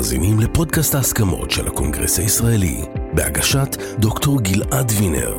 [0.00, 2.80] מאזינים לפודקאסט ההסכמות של הקונגרס הישראלי,
[3.12, 5.34] בהגשת דוקטור גלעד וינר.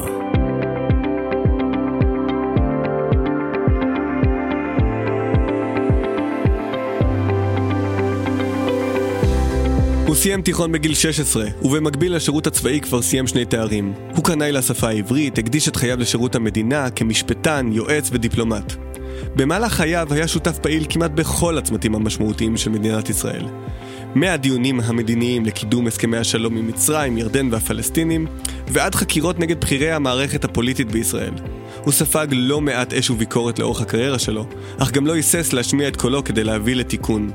[10.08, 13.94] הוא סיים תיכון בגיל 16, ובמקביל לשירות הצבאי כבר סיים שני תארים.
[14.16, 18.74] הוא קנאי לשפה העברית, הקדיש את חייו לשירות המדינה כמשפטן, יועץ ודיפלומט.
[19.36, 23.46] במהלך חייו היה שותף פעיל כמעט בכל הצמתים המשמעותיים של מדינת ישראל.
[24.16, 28.28] מהדיונים המדיניים לקידום הסכמי השלום עם מצרים, ירדן והפלסטינים,
[28.68, 31.34] ועד חקירות נגד בכירי המערכת הפוליטית בישראל.
[31.84, 34.46] הוא ספג לא מעט אש וביקורת לאורך הקריירה שלו,
[34.78, 37.32] אך גם לא היסס להשמיע את קולו כדי להביא לתיקון.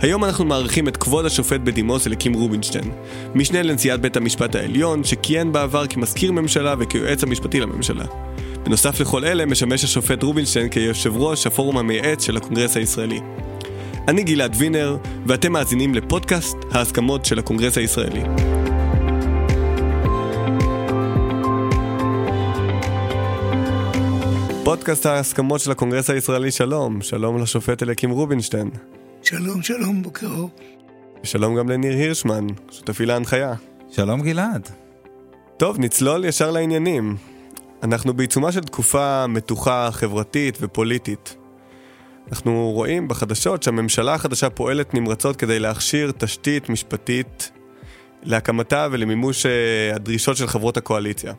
[0.00, 2.90] היום אנחנו מארחים את כבוד השופט בדימוס אליקים רובינשטיין,
[3.34, 8.04] משנה לנשיאת בית המשפט העליון, שכיהן בעבר כמזכיר ממשלה וכיועץ המשפטי לממשלה.
[8.64, 13.20] בנוסף לכל אלה, משמש השופט רובינשטיין כיושב ראש הפורום המייעץ של הקונגרס הישראלי.
[14.08, 18.22] אני גלעד וינר, ואתם מאזינים לפודקאסט ההסכמות של הקונגרס הישראלי.
[24.64, 27.02] פודקאסט ההסכמות של הקונגרס הישראלי, שלום.
[27.02, 28.70] שלום לשופט אליקים רובינשטיין.
[29.22, 30.50] שלום, שלום, בוקר אור.
[31.22, 33.54] ושלום גם לניר הירשמן, שותפי להנחיה.
[33.90, 34.68] שלום גלעד.
[35.56, 37.16] טוב, נצלול ישר לעניינים.
[37.82, 41.36] אנחנו בעיצומה של תקופה מתוחה חברתית ופוליטית.
[42.30, 47.50] אנחנו רואים בחדשות שהממשלה החדשה פועלת נמרצות כדי להכשיר תשתית משפטית
[48.22, 51.32] להקמתה ולמימוש אה, הדרישות של חברות הקואליציה.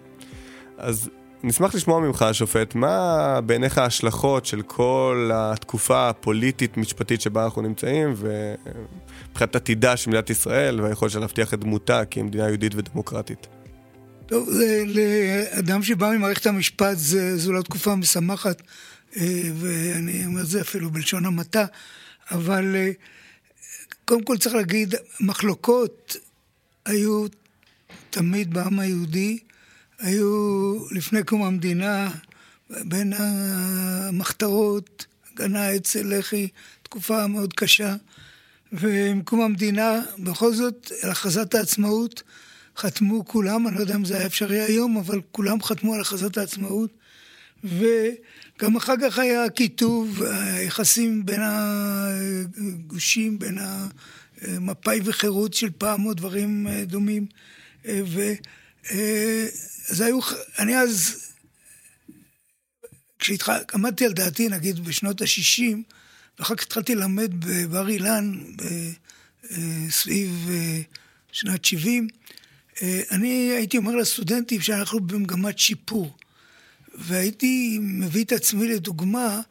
[0.78, 1.10] אז
[1.44, 9.56] נשמח לשמוע ממך, השופט, מה בעיניך ההשלכות של כל התקופה הפוליטית-משפטית שבה אנחנו נמצאים, ומבחינת
[9.56, 13.48] עתידה של מדינת ישראל והיכולת שלה להבטיח את דמותה כמדינה יהודית ודמוקרטית?
[14.26, 14.50] טוב,
[14.86, 16.98] לאדם שבא ממערכת המשפט
[17.36, 18.62] זו לא תקופה משמחת,
[19.56, 21.66] ואני אומר את זה אפילו בלשון המעטה,
[22.32, 22.92] אבל אה,
[24.06, 26.18] קודם כל צריך להגיד, מחלוקות
[26.86, 27.26] היו
[28.10, 29.40] תמיד בעם היהודי,
[30.00, 32.12] היו לפני קום המדינה,
[32.70, 36.48] בין המחתרות, הגנה אצל לח"י,
[36.84, 37.96] תקופה מאוד קשה,
[38.72, 42.24] ועם קום המדינה, בכל זאת, על הכרזת העצמאות,
[42.78, 46.38] חתמו כולם, אני לא יודע אם זה היה אפשרי היום, אבל כולם חתמו על הכרזת
[46.38, 46.90] העצמאות,
[48.58, 53.58] וגם אחר כך היה כיתוב, היחסים בין הגושים, בין
[54.42, 57.26] המפא"י וחירות של פעם, או דברים דומים,
[57.86, 58.34] ו...
[59.90, 60.20] אז היו,
[60.60, 61.22] אני אז,
[63.20, 65.64] כשעמדתי על דעתי, נגיד בשנות ה-60,
[66.40, 68.42] ואחר כך התחלתי ללמד בבר אילן,
[69.90, 70.50] סביב
[71.32, 72.08] שנת 70,
[73.12, 76.18] אני הייתי אומר לסטודנטים שאנחנו במגמת שיפור.
[76.98, 79.42] והייתי מביא את עצמי לדוגמה,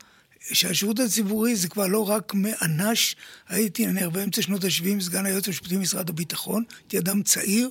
[0.52, 3.16] שהשירות הציבורי זה כבר לא רק מאנ"ש,
[3.48, 7.70] הייתי, אני באמצע שנות ה-70 סגן היועץ המשפטי במשרד הביטחון, הייתי אדם צעיר,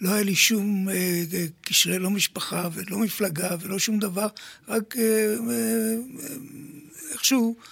[0.00, 1.24] לא היה לי שום אה,
[1.60, 4.26] קשרי, לא משפחה ולא מפלגה ולא שום דבר,
[4.68, 5.94] רק אה, אה,
[7.12, 7.62] איכשהו אה,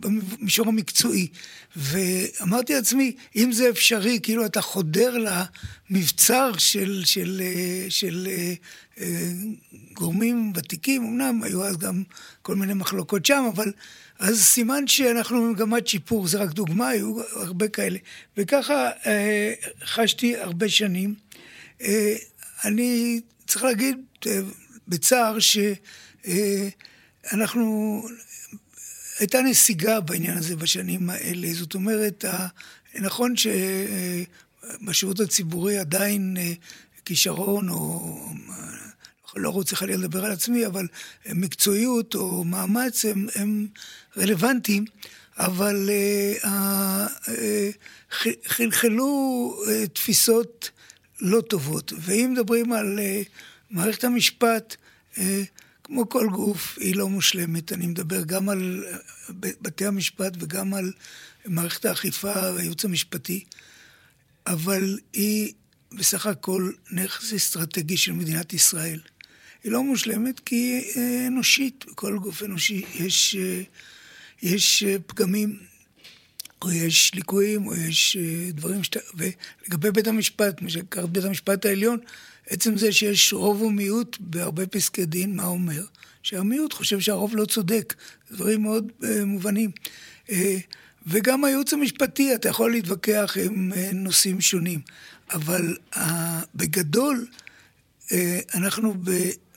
[0.00, 1.28] במישור המקצועי.
[1.76, 5.16] ואמרתי לעצמי, אם זה אפשרי, כאילו אתה חודר
[5.90, 8.28] למבצר של, של, אה, של, של
[9.00, 9.32] אה,
[9.92, 12.02] גורמים ותיקים, אמנם היו אז גם
[12.42, 13.72] כל מיני מחלוקות שם, אבל
[14.18, 17.98] אז סימן שאנחנו במגמת שיפור, זה רק דוגמה, היו הרבה כאלה.
[18.36, 19.52] וככה אה,
[19.84, 21.14] חשתי הרבה שנים.
[21.82, 22.14] אה,
[22.64, 24.40] אני צריך להגיד אה,
[24.88, 25.36] בצער
[27.28, 28.10] שאנחנו, אה,
[29.22, 31.48] הייתה נסיגה בעניין הזה בשנים האלה.
[31.52, 32.24] זאת אומרת,
[32.94, 36.36] נכון שבשירות הציבורי עדיין
[37.04, 38.26] כישרון או...
[39.36, 40.86] לא רוצה חלילה לדבר על עצמי, אבל
[41.26, 43.66] מקצועיות או מאמץ הם, הם
[44.16, 44.84] רלוונטיים,
[45.38, 45.90] אבל
[46.42, 46.46] uh,
[48.46, 49.54] חלחלו
[49.92, 50.70] תפיסות
[51.20, 51.92] לא טובות.
[51.98, 52.98] ואם מדברים על
[53.70, 54.76] מערכת המשפט,
[55.84, 57.72] כמו כל גוף, היא לא מושלמת.
[57.72, 58.84] אני מדבר גם על
[59.38, 60.92] בתי המשפט וגם על
[61.46, 63.44] מערכת האכיפה והייעוץ המשפטי,
[64.46, 65.52] אבל היא
[65.92, 69.00] בסך הכל נכס אסטרטגי של מדינת ישראל.
[69.64, 73.36] היא לא מושלמת כי היא אנושית, בכל גוף אנושי יש,
[74.42, 75.58] יש פגמים
[76.62, 79.00] או יש ליקויים, או יש אה, דברים שאתה...
[79.14, 81.98] ולגבי בית המשפט, מה שקראת בית המשפט העליון,
[82.46, 85.84] עצם זה שיש רוב ומיעוט בהרבה פסקי דין, מה אומר?
[86.22, 87.94] שהמיעוט חושב שהרוב לא צודק.
[88.30, 89.70] דברים מאוד uh, מובנים.
[90.26, 90.32] Uh,
[91.06, 94.80] וגם הייעוץ המשפטי, אתה יכול להתווכח עם uh, נושאים שונים.
[95.30, 95.98] אבל uh,
[96.54, 97.26] בגדול,
[98.06, 98.12] uh,
[98.54, 98.94] אנחנו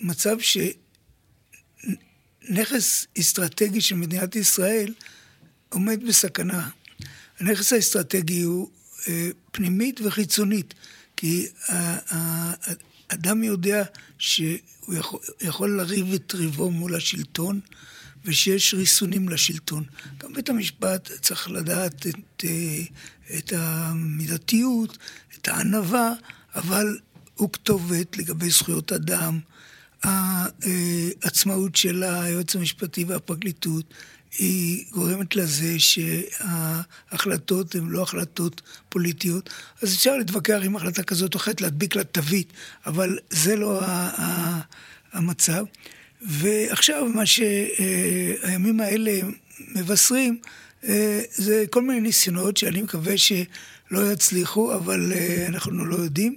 [0.02, 0.38] במצב
[2.50, 4.94] שנכס אסטרטגי של מדינת ישראל
[5.70, 6.70] עומד בסכנה.
[7.40, 8.70] הנכס האסטרטגי הוא
[9.52, 10.74] פנימית וחיצונית.
[11.18, 11.48] כי
[13.10, 13.84] האדם יודע
[14.18, 17.60] שהוא יכול, יכול לריב את ריבו מול השלטון,
[18.26, 19.84] ושיש ריסונים לשלטון.
[20.18, 22.46] גם בית המשפט צריך לדעת את,
[23.38, 24.98] את המידתיות,
[25.38, 26.14] את הענווה,
[26.56, 26.98] אבל
[27.36, 29.40] הוא כתובת לגבי זכויות אדם,
[30.04, 33.94] העצמאות של היועץ המשפטי והפרקליטות,
[34.38, 39.50] היא גורמת לזה שההחלטות הן לא החלטות פוליטיות.
[39.82, 42.54] אז אפשר להתווכח עם החלטה כזאת או אחרת, להדביק לה תווית,
[42.86, 43.82] אבל זה לא
[45.14, 45.66] המצב.
[46.22, 49.20] ועכשיו מה שהימים האלה
[49.76, 50.40] מבשרים,
[50.88, 56.36] אה, זה כל מיני ניסיונות שאני מקווה שלא יצליחו, אבל אה, אנחנו לא יודעים,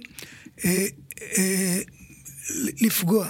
[0.65, 0.85] אה,
[2.81, 3.29] לפגוע.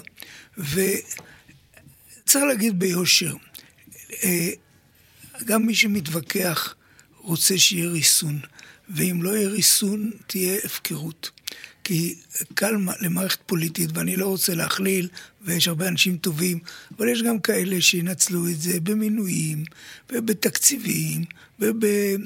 [0.58, 3.34] וצריך להגיד ביושר,
[5.46, 6.76] גם מי שמתווכח
[7.22, 8.40] רוצה שיהיה ריסון,
[8.90, 11.30] ואם לא יהיה ריסון, תהיה הפקרות.
[11.84, 12.16] כי
[12.54, 15.08] קל למערכת פוליטית, ואני לא רוצה להכליל,
[15.42, 16.60] ויש הרבה אנשים טובים,
[16.98, 19.64] אבל יש גם כאלה שינצלו את זה במינויים,
[20.12, 21.24] ובתקציבים,
[21.60, 22.18] ובאי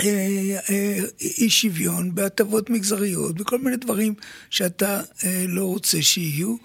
[0.00, 4.14] אה, אה, שוויון, בהטבות מגזריות, בכל מיני דברים
[4.50, 6.56] שאתה אה, לא רוצה שיהיו.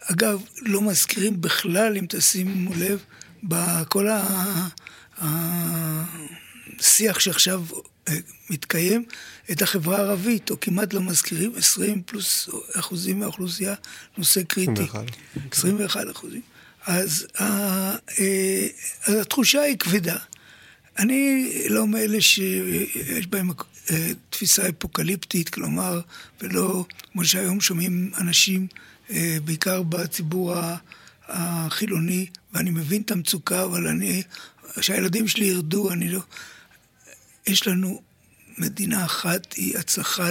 [0.00, 3.04] אגב, לא מזכירים בכלל, אם תשימו לב,
[3.42, 4.08] בכל
[6.78, 7.62] השיח שעכשיו
[8.08, 8.16] אה,
[8.50, 9.04] מתקיים,
[9.50, 13.74] את החברה הערבית, או כמעט לא מזכירים, 20 פלוס אחוזים מהאוכלוסייה,
[14.18, 14.72] נושא קריטי.
[14.72, 15.04] 21.
[15.52, 16.40] 21 אחוזים.
[16.86, 17.96] אז, אה,
[19.06, 20.16] אז התחושה היא כבדה.
[20.98, 23.50] אני לא מאלה שיש בהם
[23.90, 26.00] אה, תפיסה אפוקליפטית, כלומר,
[26.40, 28.66] ולא כמו שהיום שומעים אנשים,
[29.44, 30.54] בעיקר בציבור
[31.28, 34.22] החילוני, ואני מבין את המצוקה, אבל אני,
[34.80, 36.20] שהילדים שלי ירדו, אני לא...
[37.46, 38.02] יש לנו
[38.58, 40.28] מדינה אחת, היא הצלחה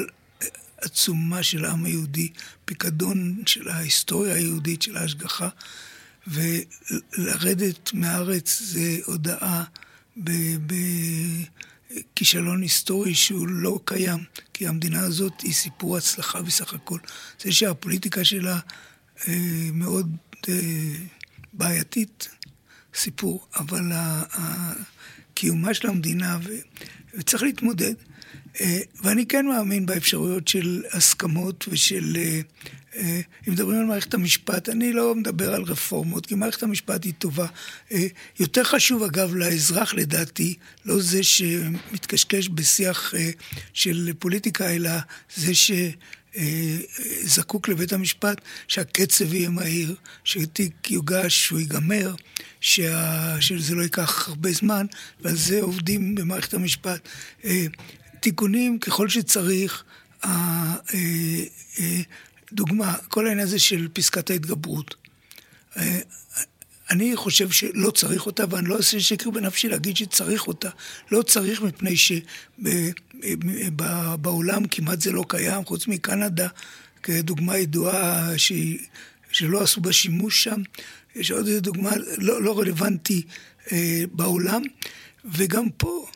[0.81, 2.29] עצומה של העם היהודי,
[2.65, 5.50] פיקדון של ההיסטוריה היהודית, של ההשגחה,
[6.27, 9.63] ולרדת מהארץ זה הודאה
[11.92, 14.19] בכישלון היסטורי שהוא לא קיים,
[14.54, 17.00] כי המדינה הזאת היא סיפור הצלחה בסך הכל.
[17.39, 18.60] זה שהפוליטיקה שלה
[19.28, 20.16] אה, מאוד
[20.50, 20.54] אה,
[21.54, 22.30] בעייתית,
[22.95, 23.92] סיפור, אבל
[25.34, 26.38] קיומה של המדינה,
[27.13, 27.94] וצריך להתמודד.
[28.62, 32.18] אה, ואני כן מאמין באפשרויות של הסכמות ושל...
[32.18, 32.42] אה,
[33.47, 37.47] אם מדברים על מערכת המשפט, אני לא מדבר על רפורמות, כי מערכת המשפט היא טובה.
[38.39, 40.55] יותר חשוב, אגב, לאזרח, לדעתי,
[40.85, 43.13] לא זה שמתקשקש בשיח
[43.73, 44.91] של פוליטיקה, אלא
[45.35, 45.71] זה ש...
[46.38, 46.77] אה,
[47.23, 52.15] זקוק לבית המשפט שהקצב יהיה מהיר, שתיק יוגש, שהוא ייגמר,
[52.61, 53.41] שה...
[53.41, 54.85] שזה לא ייקח הרבה זמן,
[55.21, 57.09] ועל זה עובדים במערכת המשפט.
[57.45, 57.65] אה,
[58.19, 59.83] תיקונים ככל שצריך,
[60.25, 60.75] אה,
[62.53, 64.95] דוגמה, כל העניין הזה של פסקת ההתגברות.
[66.89, 70.69] אני חושב שלא צריך אותה, ואני לא עושה שקר בנפשי להגיד שצריך אותה.
[71.11, 71.95] לא צריך מפני
[73.57, 76.47] שבעולם כמעט זה לא קיים, חוץ מקנדה,
[77.03, 78.51] כדוגמה ידועה ש...
[79.31, 80.61] שלא עשו בה שימוש שם.
[81.15, 83.21] יש עוד דוגמה לא, לא רלוונטי
[83.71, 84.61] אה, בעולם,
[85.25, 86.07] וגם פה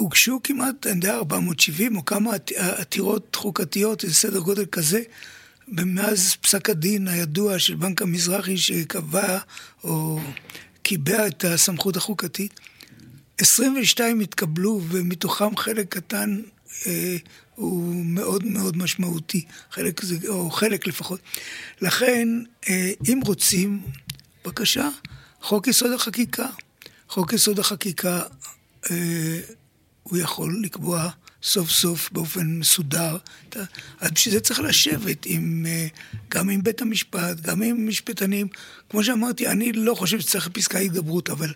[0.00, 5.02] הוגשו כמעט, אני יודע, 470 או כמה עתירות חוקתיות, איזה סדר גודל כזה.
[5.68, 9.38] מאז פסק הדין הידוע של בנק המזרחי שקבע
[9.84, 10.20] או
[10.82, 12.60] קיבע את הסמכות החוקתית,
[13.38, 16.40] 22 התקבלו ומתוכם חלק קטן
[16.86, 17.16] אה,
[17.54, 21.20] הוא מאוד מאוד משמעותי, חלק זה, או חלק לפחות.
[21.80, 22.28] לכן,
[22.68, 23.82] אה, אם רוצים,
[24.44, 24.88] בבקשה,
[25.40, 26.46] חוק יסוד החקיקה.
[27.08, 28.22] חוק יסוד החקיקה,
[28.90, 29.40] אה,
[30.10, 31.10] הוא יכול לקבוע
[31.42, 33.16] סוף סוף באופן מסודר.
[34.00, 35.86] אז בשביל זה צריך לשבת עם, אה,
[36.30, 38.48] גם עם בית המשפט, גם עם משפטנים.
[38.90, 41.52] כמו שאמרתי, אני לא חושב שצריך פסקה הידברות, אבל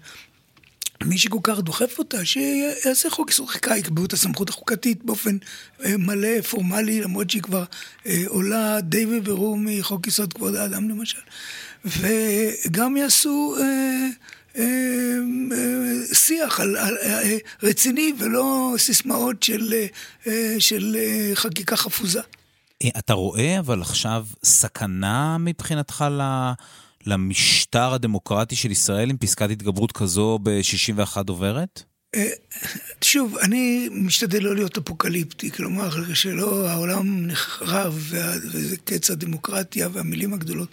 [1.04, 5.36] מי שכל כך דוחף אותה, שיעשה חוק איסור חקיקה, יקבעו את הסמכות החוקתית באופן
[5.84, 7.64] אה, מלא, פורמלי, למרות שהיא כבר
[8.06, 11.20] אה, עולה די בבירור מחוק יסוד כבוד האדם למשל.
[11.84, 13.56] וגם יעשו...
[14.56, 19.74] אה, אה, אה, שיח על, על, אה, רציני ולא סיסמאות של,
[20.58, 20.96] של
[21.34, 22.20] חקיקה חפוזה.
[22.98, 26.52] אתה רואה אבל עכשיו סכנה מבחינתך ל...
[27.06, 31.82] למשטר הדמוקרטי של ישראל עם פסקת התגברות כזו ב-61 עוברת?
[33.02, 40.68] שוב, אני משתדל לא להיות אפוקליפטי, כלומר, שלא העולם נחרב וזה קץ הדמוקרטיה והמילים הגדולות,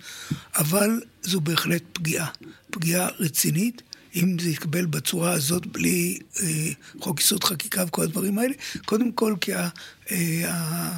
[0.56, 2.28] אבל זו בהחלט פגיעה,
[2.72, 3.82] פגיעה רצינית,
[4.16, 6.70] אם זה יתקבל בצורה הזאת, בלי אה,
[7.00, 8.54] חוק יסוד חקיקה וכל הדברים האלה,
[8.86, 9.70] קודם כל כי ה,
[10.12, 10.92] אה,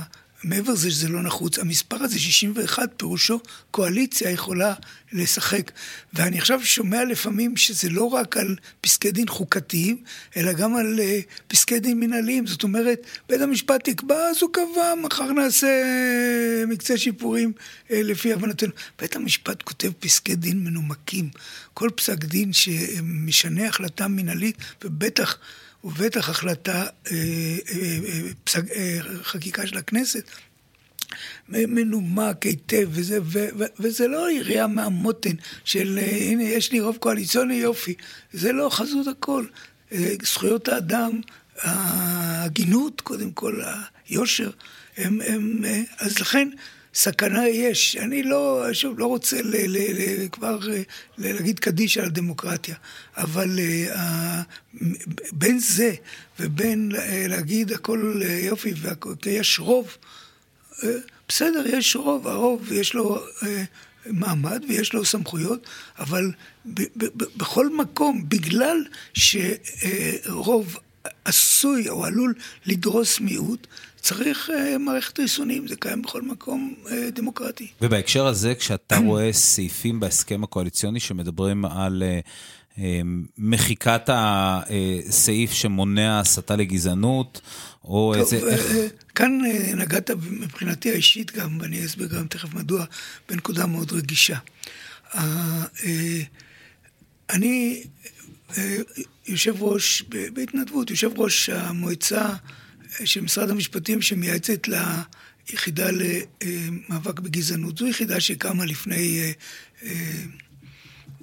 [0.44, 3.40] מעבר לזה שזה לא נחוץ, המספר הזה, 61, פירושו
[3.72, 4.74] קואליציה יכולה
[5.12, 5.72] לשחק.
[6.14, 10.04] ואני עכשיו שומע לפעמים שזה לא רק על פסקי דין חוקתיים,
[10.38, 12.48] אלא גם על uh, פסקי דין מנהליים.
[12.48, 15.84] זאת אומרת, בית המשפט יקבע, אז הוא קבע, מחר נעשה
[16.64, 18.72] uh, מקצה שיפורים uh, לפי הבנתנו.
[19.00, 21.30] בית המשפט כותב פסקי דין מנומקים.
[21.74, 25.38] כל פסק דין שמשנה החלטה מנהלית, ובטח...
[25.84, 28.62] ובטח החלטה, אה, אה, אה, פסק,
[29.24, 30.24] חקיקה של הכנסת,
[31.50, 37.56] מנומק היטב, וזה, ו, ו, וזה לא יריעה מהמותן של הנה יש לי רוב קואליציוני
[37.56, 37.94] יופי,
[38.34, 39.46] זה לא חזות הכל.
[40.24, 41.22] זכויות האדם,
[41.60, 43.62] ההגינות קודם כל,
[44.08, 44.50] היושר,
[44.98, 45.62] הם, הם,
[46.00, 46.50] אז לכן
[46.94, 47.98] סכנה יש.
[47.98, 50.82] אני לא, שוב, לא רוצה ל, ל, ל, כבר ל,
[51.18, 52.76] להגיד קדיש על הדמוקרטיה,
[53.18, 53.98] אבל uh,
[55.32, 55.94] בין זה
[56.40, 56.98] ובין uh,
[57.30, 58.74] להגיד הכל uh, יופי,
[59.26, 59.98] ויש רוב,
[60.72, 60.86] uh,
[61.28, 63.26] בסדר, יש רוב, הרוב יש לו...
[63.40, 63.46] Uh,
[64.06, 65.68] מעמד ויש לו סמכויות,
[66.00, 66.32] אבל
[66.66, 70.78] ב- ב- ב- בכל מקום, בגלל שרוב
[71.26, 72.34] עשוי או עלול
[72.66, 73.68] לדרוס מיעוט,
[74.04, 77.68] צריך uh, מערכת ריסונים, זה קיים בכל מקום uh, דמוקרטי.
[77.82, 82.04] ובהקשר הזה, כשאתה רואה סעיפים בהסכם הקואליציוני שמדברים על
[82.78, 82.82] uh,
[83.38, 87.42] מחיקת הסעיף שמונע הסתה לגזענות,
[87.84, 88.50] או טוב, איזה...
[88.50, 88.92] איך...
[89.16, 89.40] כאן
[89.78, 92.86] נגעת מבחינתי האישית גם, ואני אסביר גם תכף מדוע,
[93.30, 94.38] בנקודה מאוד רגישה.
[97.30, 97.84] אני
[99.28, 102.30] יושב ראש, בהתנדבות, יושב ראש המועצה
[103.06, 107.78] של משרד המשפטים שמייעצת ליחידה למאבק בגזענות.
[107.78, 109.32] זו יחידה שקמה לפני אה,
[109.84, 110.24] אה,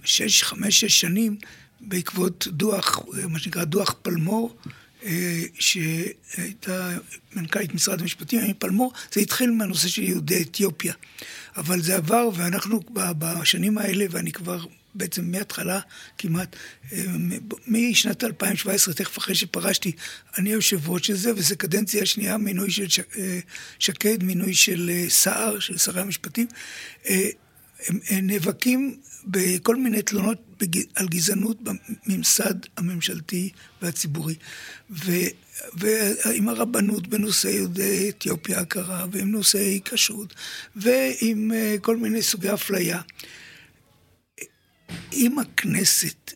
[0.04, 1.36] שש, חמש, שש שנים
[1.80, 4.56] בעקבות דוח, מה שנקרא דוח פלמור,
[5.04, 6.98] אה, שהייתה
[7.36, 10.94] מנכ"לית משרד המשפטים, פלמור, זה התחיל מהנושא של יהודי אתיופיה.
[11.56, 15.80] אבל זה עבר, ואנחנו בשנים האלה, ואני כבר בעצם מההתחלה
[16.18, 16.56] כמעט,
[16.92, 17.04] אה,
[17.66, 19.92] משנת 2017, תכף אחרי שפרשתי,
[20.38, 22.86] אני היושב ראש של זה, וזו קדנציה שנייה, מינוי של
[23.18, 23.38] אה,
[23.78, 26.46] שקד, מינוי של אה, סער, של שרי המשפטים.
[27.06, 33.50] הם, הם נאבקים בכל מיני תלונות על גזענות בממסד הממשלתי
[33.82, 34.34] והציבורי.
[34.90, 35.12] ו,
[35.74, 40.34] ועם הרבנות בנושא יהודי אתיופיה הקרה, ועם נושאי כשרות,
[40.76, 43.00] ועם כל מיני סוגי אפליה.
[45.12, 46.32] אם הכנסת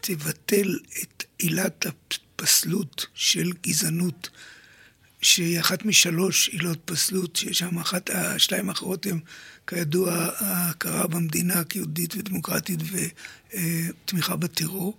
[0.00, 4.28] תבטל את עילת הפסלות של גזענות,
[5.22, 9.18] שהיא אחת משלוש עילות פסלות, ששם אחת, השתיים האחרות הן
[9.66, 12.80] כידוע ההכרה במדינה כיהודית ודמוקרטית
[13.52, 14.98] ותמיכה בטרור.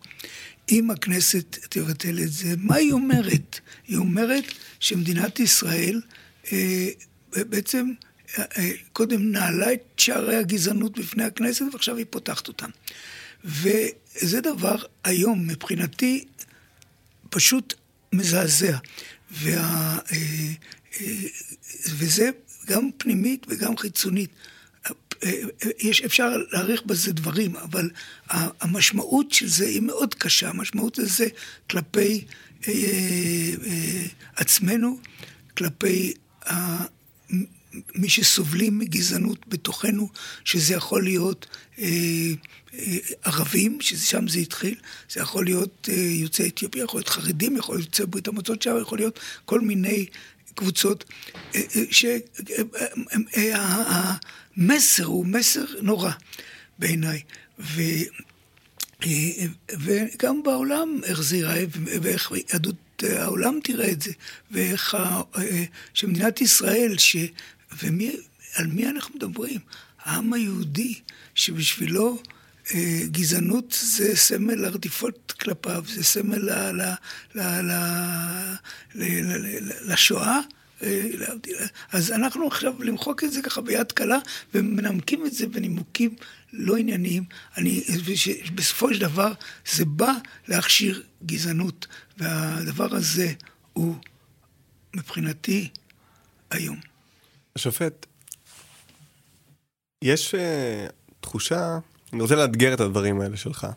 [0.72, 3.60] אם הכנסת תבטל את זה, מה היא אומרת?
[3.88, 4.44] היא אומרת
[4.80, 6.02] שמדינת ישראל
[6.52, 6.88] אה,
[7.36, 7.92] בעצם
[8.94, 12.70] קודם נעלה את שערי הגזענות בפני הכנסת, ועכשיו היא פותחת אותם.
[13.44, 16.26] וזה דבר היום, מבחינתי,
[17.30, 17.74] פשוט
[18.14, 18.78] מזעזע.
[19.32, 20.52] וה, אה,
[21.02, 21.16] אה,
[21.90, 22.30] וזה
[22.68, 24.30] גם פנימית וגם חיצונית.
[25.24, 25.32] אה,
[25.80, 27.90] יש, אפשר להעריך בזה דברים, אבל
[28.30, 30.50] המשמעות של זה היא מאוד קשה.
[30.50, 31.28] המשמעות של זה
[31.70, 32.26] כלפי
[34.36, 35.00] עצמנו,
[35.58, 36.14] כלפי
[37.96, 40.10] מי שסובלים מגזענות בתוכנו,
[40.46, 41.48] שזה יכול להיות
[41.80, 41.88] אה,
[42.74, 44.76] אה, ערבים, ששם זה התחיל,
[45.10, 48.78] זה יכול להיות אה, יוצאי אתיופיה, יכול להיות חרדים, יכול להיות יוצאי ברית המועצות שם,
[48.82, 50.06] יכול להיות כל מיני
[50.56, 51.04] קבוצות,
[51.56, 51.84] אה, אה,
[54.58, 56.12] שהמסר אה, הוא מסר נורא
[56.80, 57.22] בעיניי.
[57.60, 57.82] ו...
[59.06, 59.46] אה,
[59.80, 61.64] וגם בעולם איך זה ייראה
[62.02, 64.12] ואיך יהדות העולם תראה את זה,
[64.52, 64.98] ואיך
[65.94, 67.16] שמדינת ישראל, ש...
[67.72, 69.60] ועל מי אנחנו מדברים?
[70.00, 71.00] העם היהודי,
[71.36, 72.22] שבשבילו
[72.74, 76.82] אה, גזענות זה סמל הרדיפות כלפיו, זה סמל ל, ל,
[77.36, 77.72] ל, ל,
[78.96, 80.40] ל, ל, ל, לשואה.
[80.84, 81.10] אה,
[81.92, 84.18] אז אנחנו עכשיו למחוק את זה ככה ביד קלה
[84.54, 86.16] ומנמקים את זה בנימוקים
[86.54, 87.24] לא ענייניים.
[87.58, 87.84] אני,
[88.56, 89.34] בסופו של דבר
[89.72, 90.14] זה בא
[90.48, 91.88] להכשיר גזענות,
[92.18, 93.34] והדבר הזה
[93.74, 93.96] הוא
[94.96, 95.70] מבחינתי
[96.52, 96.91] היום.
[97.56, 98.06] השופט,
[100.02, 100.92] יש uh,
[101.22, 101.80] תחושה,
[102.14, 103.68] אני רוצה לאתגר את הדברים האלה שלך,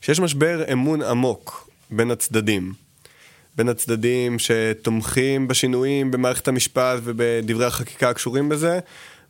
[0.00, 2.72] שיש משבר אמון עמוק בין הצדדים.
[3.56, 8.80] בין הצדדים שתומכים בשינויים במערכת המשפט ובדברי החקיקה הקשורים בזה,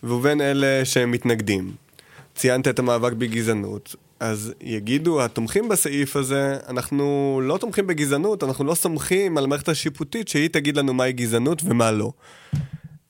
[0.02, 1.72] ובין אלה שמתנגדים.
[2.34, 3.96] ציינת את המאבק בגזענות.
[4.20, 10.28] אז יגידו התומכים בסעיף הזה, אנחנו לא תומכים בגזענות, אנחנו לא סומכים על המערכת השיפוטית
[10.28, 12.12] שהיא תגיד לנו מהי גזענות ומה לא.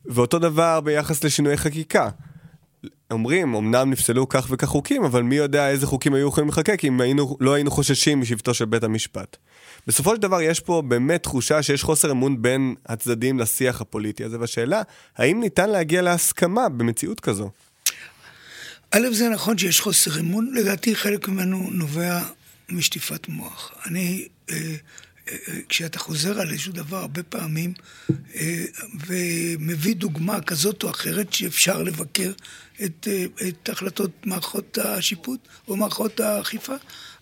[0.07, 2.09] ואותו דבר ביחס לשינויי חקיקה.
[3.11, 7.01] אומרים, אמנם נפסלו כך וכך חוקים, אבל מי יודע איזה חוקים היו יכולים לחוקק אם
[7.01, 9.37] היינו, לא היינו חוששים משבטו של בית המשפט.
[9.87, 14.41] בסופו של דבר יש פה באמת תחושה שיש חוסר אמון בין הצדדים לשיח הפוליטי הזה,
[14.41, 14.83] והשאלה,
[15.17, 17.51] האם ניתן להגיע להסכמה במציאות כזו?
[18.91, 22.21] א', זה נכון שיש חוסר אמון, לדעתי חלק ממנו נובע
[22.69, 23.73] משטיפת מוח.
[23.87, 24.57] אני, אה,
[25.69, 27.73] כשאתה חוזר על איזשהו דבר הרבה פעמים
[28.35, 28.65] אה,
[29.07, 32.33] ומביא דוגמה כזאת או אחרת שאפשר לבקר
[32.85, 36.75] את, אה, את החלטות מערכות השיפוט או מערכות האכיפה,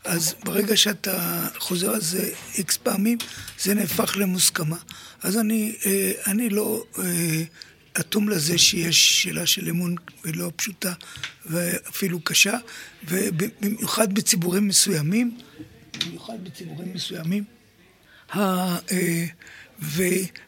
[0.04, 3.18] אז ברגע שאתה חוזר על זה איקס פעמים,
[3.58, 4.76] זה נהפך למוסכמה.
[5.22, 6.84] אז אני, אה, אני לא...
[8.00, 10.92] אטום לזה שיש שאלה של אמון ולא פשוטה
[11.46, 12.58] ואפילו קשה,
[13.08, 15.38] ובמיוחד בציבורים מסוימים,
[15.98, 17.44] במיוחד בציבורים מסוימים.
[18.34, 19.24] אה,
[19.82, 20.02] ו,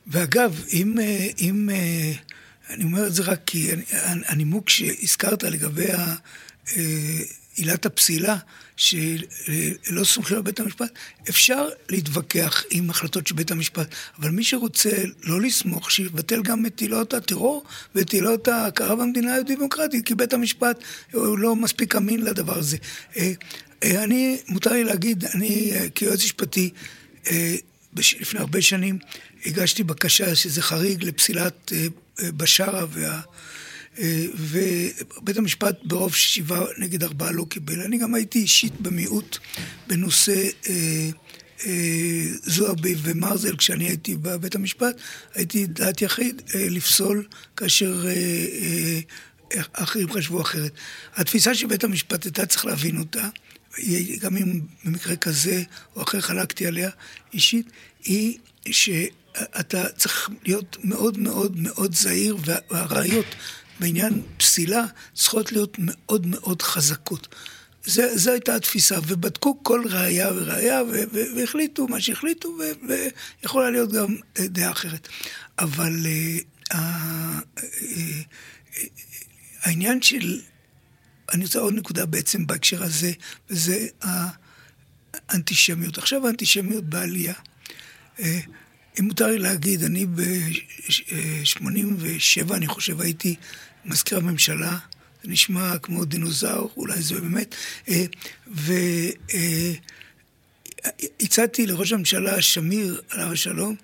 [0.07, 2.12] ואגב, אם, אה, אם, אה,
[2.71, 3.71] אני אומר את זה רק כי
[4.03, 5.87] הנימוק שהזכרת לגבי
[7.57, 8.37] עילת הפסילה,
[8.77, 10.91] שלא סומכים על בית המשפט,
[11.29, 14.91] אפשר להתווכח עם החלטות של בית המשפט, אבל מי שרוצה
[15.23, 20.83] לא לסמוך, שיבטל גם את עילות הטרור ואת עילות ההכרה במדינה הדמוקרטית, כי בית המשפט
[21.12, 22.77] הוא לא מספיק אמין לדבר הזה.
[23.85, 26.71] אני, מותר לי להגיד, אני כיועץ משפטי,
[27.96, 28.99] לפני הרבה שנים
[29.46, 31.72] הגשתי בקשה שזה חריג לפסילת
[32.37, 33.20] בשארה וה...
[33.99, 37.80] אה, ובית המשפט ברוב שבעה נגד ארבעה לא קיבל.
[37.80, 39.38] אני גם הייתי אישית במיעוט
[39.87, 41.08] בנושא אה,
[41.66, 44.96] אה, זועבי ומרזל כשאני הייתי בבית המשפט,
[45.34, 48.04] הייתי דעת יחיד לפסול כאשר
[49.72, 50.72] אחרים חשבו אחרת.
[51.16, 53.28] התפיסה של בית המשפט הייתה צריך להבין אותה,
[54.21, 55.62] גם אם במקרה כזה
[55.97, 56.91] או אחר חלקתי עליה
[57.33, 57.67] אישית,
[58.05, 58.38] היא
[58.70, 62.37] שאתה צריך להיות מאוד מאוד מאוד זהיר,
[62.70, 63.27] והראיות
[63.81, 67.35] בעניין פסילה צריכות להיות מאוד מאוד חזקות.
[67.85, 70.83] זה, זו הייתה התפיסה, ובדקו כל ראייה וראייה,
[71.37, 72.59] והחליטו מה שהחליטו,
[73.42, 75.09] ויכולה להיות גם אה, דעה אחרת.
[75.59, 76.77] אבל uh, uh,
[77.57, 77.61] uh,
[79.62, 80.40] העניין של,
[81.33, 83.12] אני רוצה עוד נקודה בעצם בהקשר הזה,
[83.51, 83.87] וזה
[85.29, 85.99] האנטישמיות.
[85.99, 87.35] עכשיו האנטישמיות בעלייה.
[88.18, 88.23] Uh,
[89.01, 93.37] אם מותר לי להגיד, אני ב-87, אני חושב, הייתי
[93.85, 94.79] מזכיר הממשלה,
[95.23, 97.55] זה נשמע כמו דינוזאור, אולי זה באמת,
[97.88, 98.05] אה,
[101.21, 103.77] והצעתי לראש הממשלה שמיר, עליו השלום,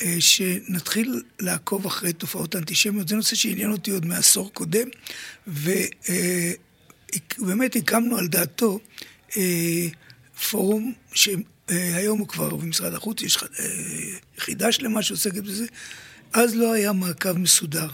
[0.00, 3.08] אה, שנתחיל לעקוב אחרי תופעות האנטישמיות.
[3.08, 4.88] זה נושא שעניין אותי עוד מעשור קודם,
[7.38, 8.80] ובאמת הקמנו על דעתו
[10.50, 13.38] פורום שהיום הוא כבר במשרד החוץ, יש
[14.38, 15.66] יחידה שלמה שעוסקת בזה,
[16.32, 17.88] אז לא היה מעקב מסודר.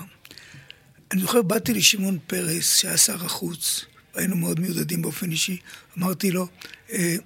[1.13, 5.57] אני זוכר, באתי לשמעון פרס, שהיה שר החוץ, היינו מאוד מיודדים באופן אישי,
[5.99, 6.47] אמרתי לו,
[6.93, 7.17] אה,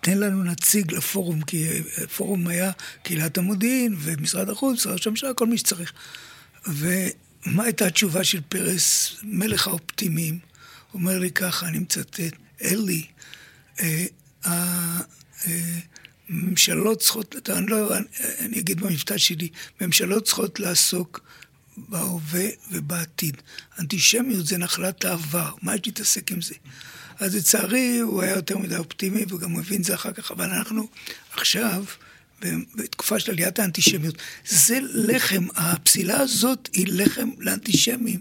[0.00, 1.68] תן לנו נציג לפורום, כי
[2.04, 2.70] הפורום היה
[3.02, 5.92] קהילת המודיעין ומשרד החוץ, משרד ראש הממשלה, כל מי שצריך.
[6.66, 10.49] ומה הייתה התשובה של פרס, מלך האופטימיים?
[10.94, 13.06] אומר לי ככה, אני מצטט, אלי,
[16.28, 17.96] הממשלות אה, צריכות, אני לא,
[18.38, 19.48] אני אגיד במבטא שלי,
[19.80, 21.20] ממשלות צריכות לעסוק
[21.76, 23.36] בהווה ובעתיד.
[23.78, 26.54] אנטישמיות זה נחלת העבר, מה יש להתעסק עם זה?
[27.18, 30.88] אז לצערי הוא היה יותר מדי אופטימי וגם מבין זה אחר כך, אבל אנחנו
[31.32, 31.84] עכשיו,
[32.74, 34.14] בתקופה של עליית האנטישמיות,
[34.48, 38.20] זה לחם, הפסילה הזאת היא לחם לאנטישמים.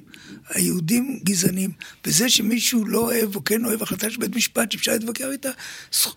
[0.50, 1.72] היהודים גזענים,
[2.06, 5.50] וזה שמישהו לא אוהב או כן אוהב החלטה של בית משפט שאפשר להתווכח איתה,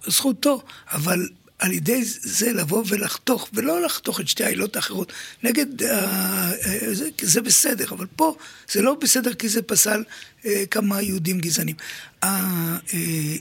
[0.07, 1.29] זכותו, אבל
[1.63, 5.13] על ידי זה לבוא ולחתוך, ולא לחתוך את שתי העילות האחרות.
[5.43, 8.37] נגד, אה, אה, זה, זה בסדר, אבל פה
[8.71, 10.05] זה לא בסדר כי זה פסל
[10.47, 11.77] אה, כמה יהודים גזענים.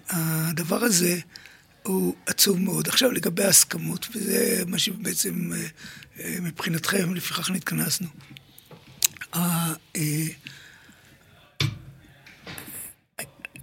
[0.09, 1.19] הדבר הזה
[1.83, 2.87] הוא עצוב מאוד.
[2.87, 5.51] עכשיו לגבי ההסכמות, וזה מה שבעצם
[6.41, 8.07] מבחינתכם, לפיכך נתכנסנו.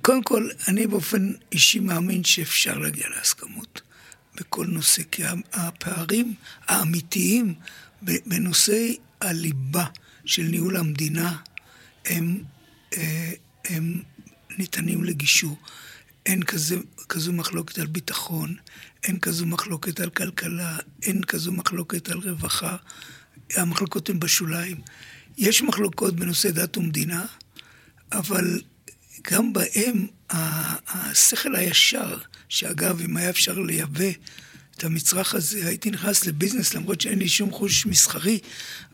[0.09, 3.81] קודם כל, אני באופן אישי מאמין שאפשר להגיע להסכמות.
[4.35, 6.35] בכל נושא, כי הפערים
[6.67, 7.55] האמיתיים
[8.03, 9.85] בנושאי הליבה
[10.25, 11.37] של ניהול המדינה
[12.07, 12.43] הם,
[12.97, 13.33] אה,
[13.65, 14.03] הם
[14.59, 15.59] ניתנים לגישור.
[16.27, 16.77] אין כזה,
[17.09, 18.57] כזו מחלוקת על ביטחון,
[19.05, 22.77] אין כזו מחלוקת על כלכלה, אין כזו מחלוקת על רווחה.
[23.57, 24.81] המחלוקות הן בשוליים.
[25.39, 27.27] יש מחלוקות בנושא דת ומדינה,
[28.13, 28.61] אבל
[29.31, 32.17] גם בהם השכל הישר,
[32.49, 34.11] שאגב, אם היה אפשר לייבא
[34.79, 38.39] את המצרך הזה, הייתי נכנס לביזנס, למרות שאין לי שום חוש מסחרי,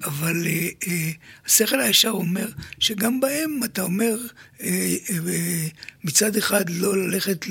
[0.05, 1.11] אבל אה, אה,
[1.47, 4.17] השכל הישר אומר שגם בהם אתה אומר,
[4.63, 5.67] אה, אה,
[6.05, 7.47] מצד אחד לא ללכת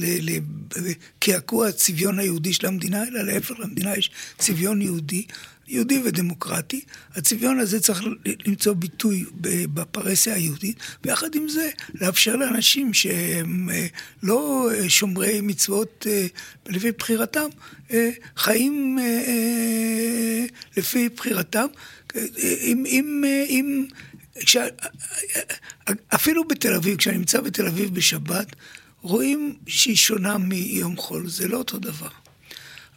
[0.75, 5.25] לקעקוע הצביון היהודי של המדינה, אלא להפך, למדינה יש צביון יהודי.
[5.67, 6.81] יהודי ודמוקרטי.
[7.15, 8.03] הצביון הזה צריך
[8.45, 9.25] למצוא ביטוי
[9.73, 13.87] בפרהסיה היהודית, ויחד עם זה לאפשר לאנשים שהם אה,
[14.23, 16.25] לא אה, שומרי מצוות אה,
[16.67, 17.47] לפי בחירתם,
[18.37, 18.99] חיים
[20.77, 21.65] לפי בחירתם.
[22.37, 23.85] אם, אם, אם,
[24.39, 24.57] כש,
[26.15, 28.55] אפילו בתל אביב, כשאני נמצא בתל אביב בשבת,
[29.01, 32.22] רואים שהיא שונה מיום חול, זה לא אותו דבר.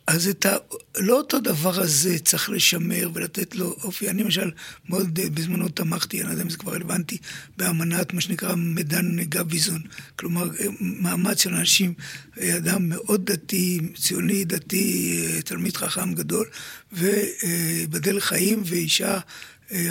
[0.07, 0.57] אז את ה...
[0.99, 4.11] לא אותו דבר הזה צריך לשמר ולתת לו אופי.
[4.11, 4.51] אני למשל
[4.89, 7.19] מאוד אה, בזמנו תמכתי, אני לא יודע אם זה כבר רלוונטי,
[7.57, 9.83] באמנת מה שנקרא מדן גביזון.
[10.17, 11.95] כלומר, אה, מאמץ של אנשים,
[12.41, 16.47] אה, אדם מאוד דתי, ציוני, דתי, תלמיד חכם גדול,
[16.93, 19.19] ובדל חיים ואישה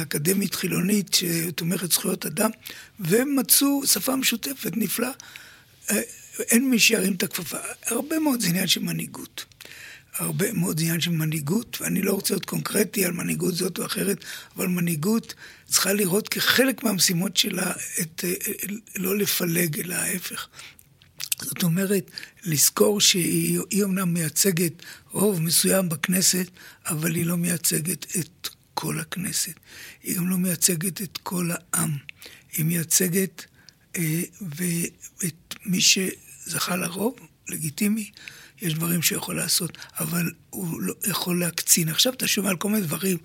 [0.02, 2.50] אקדמית חילונית שתומכת זכויות אדם,
[3.00, 5.12] והם מצאו שפה משותפת נפלאה.
[6.40, 7.58] אין מי שירים את הכפפה.
[7.86, 9.55] הרבה מאוד זה עניין של מנהיגות.
[10.18, 14.26] הרבה מאוד עניין של מנהיגות, ואני לא רוצה להיות קונקרטי על מנהיגות זאת או אחרת,
[14.56, 15.34] אבל מנהיגות
[15.66, 18.24] צריכה לראות כחלק מהמשימות שלה את,
[18.96, 20.48] לא לפלג, אלא ההפך.
[21.42, 22.12] זאת אומרת,
[22.44, 24.74] לזכור שהיא אומנם מייצגת
[25.12, 26.48] רוב מסוים בכנסת,
[26.86, 29.54] אבל היא לא מייצגת את כל הכנסת.
[30.04, 31.98] היא גם לא מייצגת את כל העם.
[32.54, 33.46] היא מייצגת
[33.96, 37.16] אה, ואת מי שזכה לרוב,
[37.50, 38.12] לגיטימי,
[38.62, 41.90] יש דברים שהוא יכול לעשות, אבל הוא לא יכול להקצין.
[41.90, 43.18] עכשיו אתה שומע על כל מיני דברים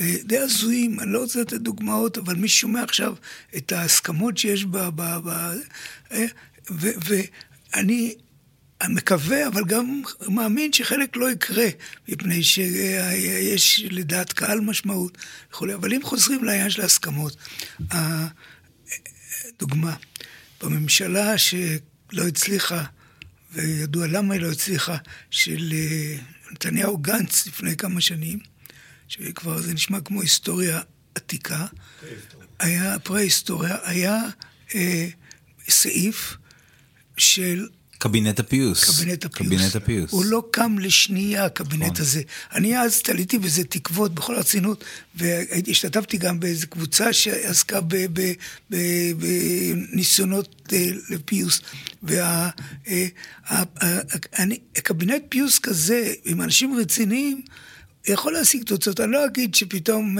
[0.00, 3.14] אה, די הזויים, אני לא רוצה לתת דוגמאות, אבל מי שומע עכשיו
[3.56, 4.76] את ההסכמות שיש ב...
[4.76, 5.28] ב, ב
[6.12, 6.26] אה,
[6.70, 8.14] ואני
[8.88, 11.66] מקווה, אבל גם מאמין שחלק לא יקרה,
[12.08, 15.18] מפני שיש לדעת קהל משמעות
[15.50, 15.74] וכולי.
[15.74, 17.36] אבל אם חוזרים לעניין של ההסכמות,
[19.58, 19.94] דוגמה,
[20.62, 22.84] בממשלה שלא הצליחה
[23.52, 24.96] וידוע למה היא לא הצליחה,
[25.30, 26.16] של אה,
[26.52, 28.38] נתניהו גנץ לפני כמה שנים,
[29.08, 30.80] שכבר זה נשמע כמו היסטוריה
[31.14, 31.66] עתיקה,
[32.58, 34.20] היה, פרה-היסטוריה, היה
[34.74, 35.08] אה,
[35.68, 36.36] סעיף
[37.16, 38.84] של קבינט הפיוס.
[38.84, 39.48] קבינט הפיוס.
[39.48, 40.12] קבינט הפיוס.
[40.12, 41.96] הוא לא קם לשנייה, הקבינט נכון.
[41.98, 42.22] הזה.
[42.54, 44.84] אני אז תליתי בזה תקוות בכל הרצינות,
[45.14, 47.78] והשתתפתי גם באיזו קבוצה שעסקה
[48.70, 51.60] בניסיונות אה, לפיוס.
[52.02, 52.32] והקבינט
[55.12, 57.42] אה, פיוס כזה, עם אנשים רציניים,
[58.08, 59.00] יכול להשיג תוצאות.
[59.00, 60.18] אני לא אגיד שפתאום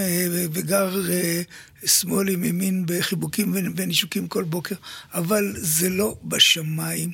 [0.53, 1.43] וגר אה,
[1.87, 4.75] שמאל עם ימין בחיבוקים ונישוקים כל בוקר,
[5.15, 7.11] אבל זה לא בשמיים.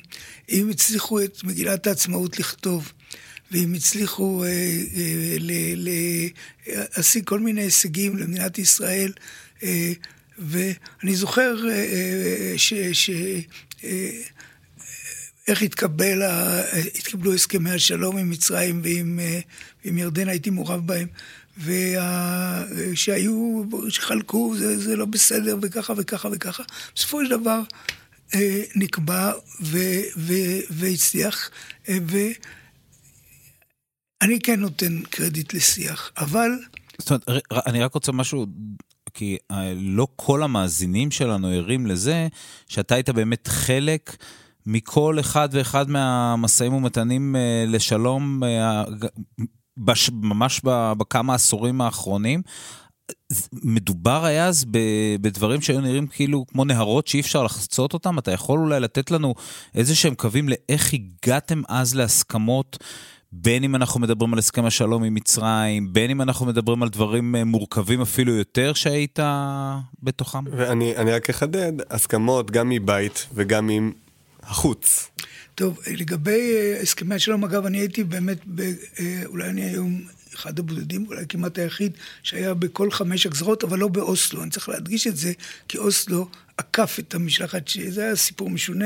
[0.49, 2.91] אם הצליחו את מגילת העצמאות לכתוב,
[3.51, 5.37] ואם הצליחו אה, אה,
[6.97, 9.11] להשיג כל מיני הישגים למדינת ישראל,
[9.63, 9.93] אה,
[10.37, 12.73] ואני זוכר אה, אה, ש...
[12.93, 13.09] ש
[13.83, 14.09] אה,
[15.47, 16.21] איך התקבל,
[16.97, 19.19] התקבלו הסכמי השלום עם מצרים ועם,
[19.85, 21.07] אה, ועם ירדן, הייתי מעורב בהם.
[21.63, 26.63] ושהיו, שחלקו, זה, זה לא בסדר, וככה וככה וככה.
[26.95, 27.61] בסופו של דבר
[28.35, 29.77] אה, נקבע ו,
[30.17, 30.33] ו,
[30.69, 31.49] והצליח,
[31.89, 31.97] אה,
[34.21, 36.51] ואני כן נותן קרדיט לשיח, אבל...
[36.97, 38.45] זאת אומרת, אני רק רוצה משהו,
[39.13, 42.27] כי אה, לא כל המאזינים שלנו ערים לזה
[42.67, 44.15] שאתה היית באמת חלק.
[44.67, 47.35] מכל אחד ואחד מהמשאים ומתנים
[47.67, 48.41] לשלום
[49.77, 50.61] בש, ממש
[50.97, 52.41] בכמה עשורים האחרונים.
[53.53, 54.65] מדובר היה אז
[55.21, 58.19] בדברים שהיו נראים כאילו כמו נהרות שאי אפשר לחצות אותם?
[58.19, 59.35] אתה יכול אולי לתת לנו
[59.75, 62.77] איזה שהם קווים לאיך הגעתם אז להסכמות,
[63.31, 67.35] בין אם אנחנו מדברים על הסכם השלום עם מצרים, בין אם אנחנו מדברים על דברים
[67.35, 69.19] אה, מורכבים אפילו יותר שהיית
[70.03, 70.43] בתוכם?
[70.51, 73.91] ואני רק אחדד, הסכמות גם מבית וגם עם
[74.43, 75.11] החוץ.
[75.55, 78.61] טוב, לגבי אה, הסכמי השלום, אגב, אני הייתי באמת, ב,
[78.99, 80.01] אה, אולי אני היום
[80.35, 81.91] אחד הבודדים, אולי כמעט היחיד,
[82.23, 84.43] שהיה בכל חמש הגזרות, אבל לא באוסלו.
[84.43, 85.33] אני צריך להדגיש את זה,
[85.67, 88.85] כי אוסלו עקף את המשלחת, שזה היה סיפור משונה,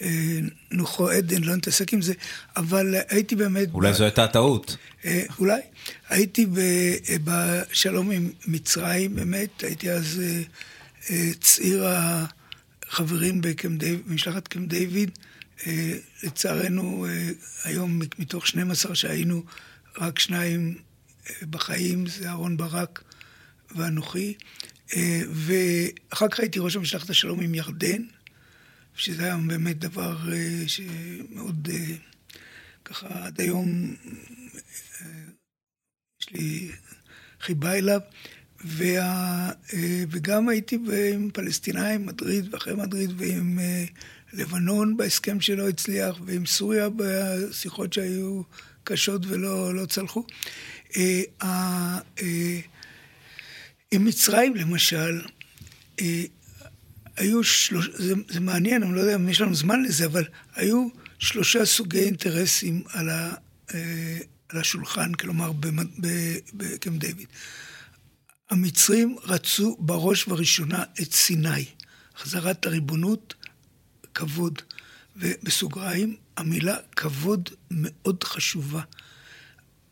[0.00, 2.12] ונוחו אה, עדן, לא נתעסק עם זה,
[2.56, 3.68] אבל הייתי באמת...
[3.74, 3.94] אולי ב...
[3.94, 4.76] זו הייתה טעות.
[5.38, 5.60] אולי.
[6.08, 6.46] הייתי
[7.24, 10.22] בשלום עם מצרים, באמת, הייתי אז
[11.40, 13.40] צעיר החברים
[14.06, 15.10] במשלחת קמפ דיוויד.
[15.66, 15.92] אה,
[16.22, 17.30] לצערנו, אה,
[17.64, 19.44] היום מתוך 12 שהיינו,
[19.98, 20.78] רק שניים
[21.26, 23.02] אה, בחיים, זה אהרן ברק
[23.76, 24.34] ואנוכי.
[25.32, 28.02] ואחר כך הייתי ראש המשלחת השלום עם ירדן,
[28.94, 30.18] שזה היה באמת דבר
[30.66, 31.68] שמאוד,
[32.84, 33.96] ככה עד היום
[36.20, 36.70] יש לי
[37.40, 38.00] חיבה אליו.
[38.64, 39.50] וה,
[40.10, 40.78] וגם הייתי
[41.14, 43.58] עם פלסטינאים, מדריד ואחרי מדריד, ועם
[44.32, 48.42] לבנון בהסכם שלא הצליח, ועם סוריה בשיחות שהיו
[48.84, 50.24] קשות ולא לא צלחו.
[53.92, 55.20] עם מצרים למשל,
[57.16, 57.88] היו שלוש...
[57.94, 60.88] זה, זה מעניין, אני לא יודע אם יש לנו זמן לזה, אבל היו
[61.18, 63.34] שלושה סוגי אינטרסים על, ה,
[64.48, 65.52] על השולחן, כלומר
[66.54, 67.26] בקמפ דיוויד.
[68.50, 71.64] המצרים רצו בראש ובראשונה את סיני,
[72.16, 73.34] החזרת הריבונות,
[74.14, 74.62] כבוד.
[75.16, 78.80] ובסוגריים, המילה כבוד מאוד חשובה.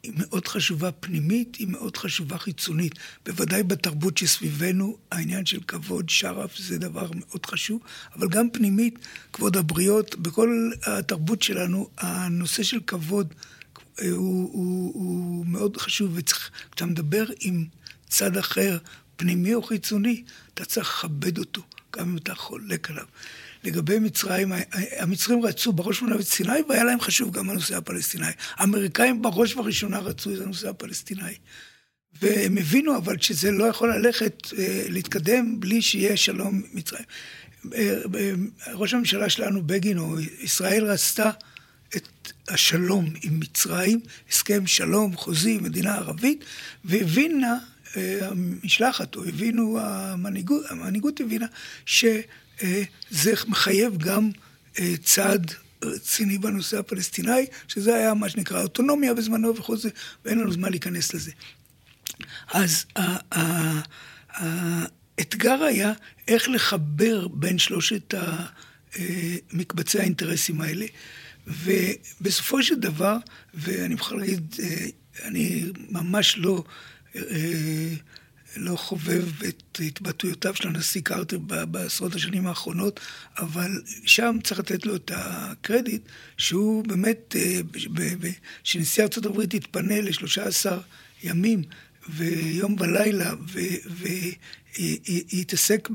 [0.03, 2.95] היא מאוד חשובה פנימית, היא מאוד חשובה חיצונית.
[3.27, 7.81] בוודאי בתרבות שסביבנו, העניין של כבוד, שרף, זה דבר מאוד חשוב,
[8.15, 8.99] אבל גם פנימית,
[9.33, 13.35] כבוד הבריות, בכל התרבות שלנו, הנושא של כבוד
[14.01, 14.09] הוא,
[14.53, 17.67] הוא, הוא מאוד חשוב, וכשאתה מדבר עם
[18.09, 18.79] צד אחר,
[19.17, 20.23] פנימי או חיצוני,
[20.55, 21.63] אתה צריך לכבד אותו,
[21.97, 23.07] גם אם אתה חולק עליו.
[23.69, 24.53] לגבי מצרים,
[24.99, 28.27] המצרים רצו בראש ובראשונה את סיני, והיה להם חשוב גם הנושא הפלסטיני.
[28.57, 31.35] האמריקאים בראש ובראשונה רצו את הנושא הפלסטיני.
[32.23, 37.05] והם הבינו אבל שזה לא יכול ללכת, אה, להתקדם בלי שיהיה שלום מצרים.
[37.75, 41.31] אה, אה, ראש הממשלה שלנו, בגין, או ישראל רצתה
[41.97, 44.01] את השלום עם מצרים,
[44.31, 46.45] הסכם שלום חוזי, מדינה ערבית,
[46.85, 47.59] והבינה
[48.21, 51.47] המשלחת, או הבינו, המנהיגות, המנהיגות הבינה
[53.11, 54.31] שזה מחייב גם
[54.79, 59.89] אה, צעד רציני בנושא הפלסטיני, שזה היה מה שנקרא אוטונומיה בזמנו וכל זה,
[60.25, 61.31] ואין לנו זמן להיכנס לזה.
[62.49, 62.85] אז
[64.31, 65.93] האתגר היה
[66.29, 70.87] איך לחבר בין שלושת אה, מקבצי האינטרסים האלה,
[71.47, 73.17] ובסופו של דבר,
[73.55, 74.87] ואני מוכרח להגיד, אה,
[75.25, 76.65] אני ממש לא
[77.17, 77.23] אה,
[78.57, 83.01] לא חובב את התבטאויותיו של הנשיא קרטר בעשרות השנים האחרונות,
[83.39, 86.03] אבל שם צריך לתת לו את הקרדיט
[86.37, 87.61] שהוא באמת, אה,
[88.65, 90.71] שנשיא ארצות הברית יתפנה ל-13
[91.23, 91.63] ימים
[92.09, 93.35] ויום ולילה
[95.31, 95.89] ויתעסק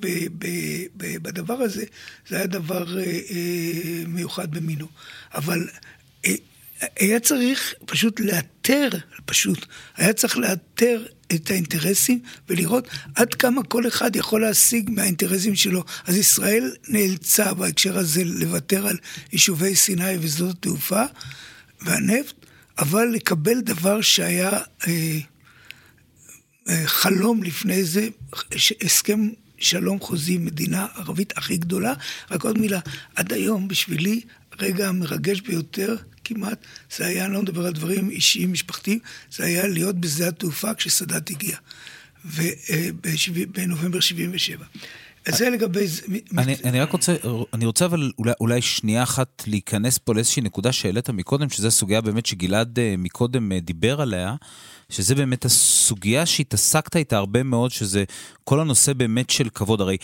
[0.97, 1.83] בדבר הזה,
[2.29, 4.87] זה היה דבר אה, מיוחד במינו.
[5.33, 5.67] אבל
[6.99, 8.89] היה צריך פשוט לאתר,
[9.25, 9.65] פשוט,
[9.97, 12.19] היה צריך לאתר את האינטרסים
[12.49, 15.83] ולראות עד כמה כל אחד יכול להשיג מהאינטרסים שלו.
[16.05, 18.97] אז ישראל נאלצה בהקשר הזה לוותר על
[19.31, 21.03] יישובי סיני ושדות התעופה
[21.81, 22.35] והנפט,
[22.77, 24.51] אבל לקבל דבר שהיה
[24.87, 25.19] אה,
[26.69, 28.07] אה, חלום לפני זה,
[28.81, 31.93] הסכם שלום חוזי, מדינה ערבית הכי גדולה.
[32.31, 32.79] רק עוד מילה,
[33.15, 34.21] עד היום בשבילי
[34.59, 36.65] הרגע המרגש ביותר כמעט,
[36.97, 38.99] זה היה, אני לא מדבר על דברים אישיים, משפחתיים,
[39.31, 41.57] זה היה להיות בשדה התעופה כשסאדאת הגיע,
[43.51, 44.65] בנובמבר 77.
[45.25, 45.85] אז זה לגבי...
[46.37, 47.15] אני, רק רוצה,
[47.53, 48.11] אני רוצה אבל
[48.41, 53.51] אולי, שנייה אחת להיכנס פה לאיזושהי נקודה שהעלית מקודם, שזו סוגיה באמת שגלעד אה, מקודם
[53.51, 54.35] אה, דיבר עליה,
[54.89, 58.03] שזה באמת הסוגיה שהתעסקת איתה הרבה מאוד, שזה
[58.43, 59.81] כל הנושא באמת של כבוד.
[59.81, 59.97] הרי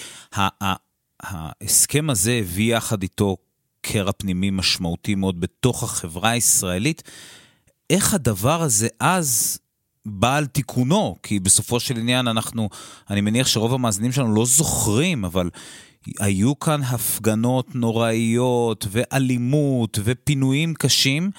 [1.23, 3.37] ההסכם הזה הביא יחד איתו
[3.81, 7.03] קרע פנימי משמעותי מאוד בתוך החברה הישראלית.
[7.89, 9.59] איך הדבר הזה אז
[10.05, 11.15] בא על תיקונו?
[11.23, 12.69] כי בסופו של עניין אנחנו,
[13.09, 15.49] אני מניח שרוב המאזינים שלנו לא זוכרים, אבל
[16.19, 21.31] היו כאן הפגנות נוראיות ואלימות ופינויים קשים,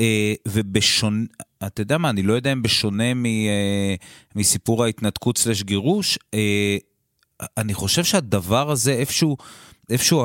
[0.00, 1.24] אה, ובשונה,
[1.66, 3.94] אתה יודע מה, אני לא יודע אם בשונה מ, אה,
[4.36, 6.76] מסיפור ההתנתקות סלש גירוש, אה,
[7.56, 9.36] אני חושב שהדבר הזה איפשהו...
[9.90, 10.24] איפשהו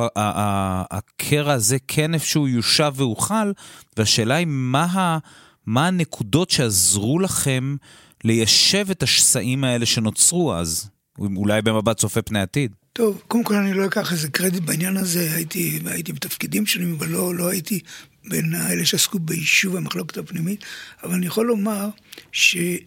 [0.92, 3.54] הקרע הזה כן איפשהו יושב והוחל,
[3.98, 5.18] והשאלה היא מה,
[5.66, 7.76] מה הנקודות שעזרו לכם
[8.24, 10.90] ליישב את השסעים האלה שנוצרו אז,
[11.20, 12.72] אולי במבט צופה פני עתיד.
[12.94, 17.08] טוב, קודם כל אני לא אקח איזה קרדיט בעניין הזה, הייתי, הייתי בתפקידים שונים, אבל
[17.10, 17.80] לא, לא הייתי
[18.26, 20.66] בין האלה שעסקו ביישוב המחלוקת הפנימית,
[21.04, 21.90] אבל אני יכול לומר
[22.32, 22.78] שעצם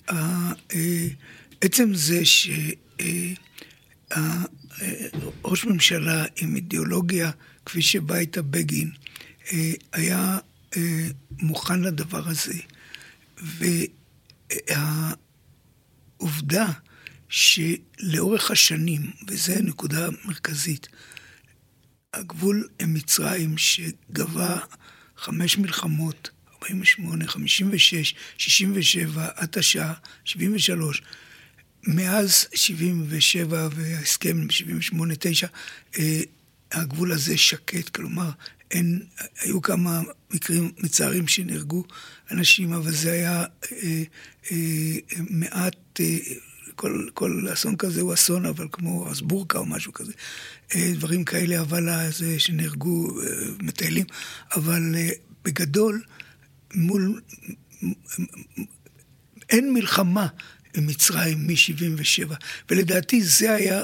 [1.73, 2.51] אה, זה ש...
[5.45, 7.31] ראש ממשלה עם אידיאולוגיה
[7.67, 8.91] כפי שבא איתה בגין,
[9.53, 10.39] אה, היה
[10.77, 11.07] אה,
[11.39, 12.59] מוכן לדבר הזה.
[16.19, 16.67] והעובדה
[17.29, 20.89] שלאורך השנים, וזו נקודה מרכזית,
[22.15, 24.59] הגבול עם מצרים שגבה
[25.17, 31.03] חמש מלחמות, 48, 56, 67, עד השעה, 73,
[31.87, 34.47] מאז 77' וההסכם
[34.93, 35.47] 78-9,
[35.99, 36.21] אה,
[36.73, 38.31] הגבול הזה שקט, כלומר,
[38.71, 39.03] אין,
[39.41, 41.85] היו כמה מקרים מצערים שנהרגו
[42.31, 44.03] אנשים, אבל זה היה אה,
[44.53, 44.97] אה,
[45.31, 46.19] מעט, אה,
[46.75, 50.13] כל, כל אסון כזה הוא אסון, אבל כמו אסבורקה או משהו כזה,
[50.75, 53.27] אה, דברים כאלה, אבל זה שנהרגו אה,
[53.63, 54.07] מטיילים,
[54.55, 55.09] אבל אה,
[55.45, 56.03] בגדול,
[56.75, 57.21] מול,
[59.51, 60.27] אין מלחמה
[60.77, 62.35] מצרים מ-77,
[62.71, 63.83] ולדעתי זה היה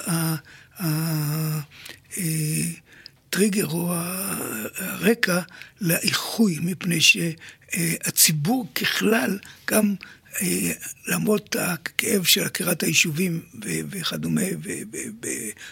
[3.28, 3.94] הטריגר או
[4.76, 5.40] הרקע
[5.80, 9.38] לאיחוי, מפני שהציבור ככלל,
[9.70, 9.94] גם
[10.42, 10.72] אה,
[11.06, 14.40] למרות הכאב של עקירת היישובים וכדומה,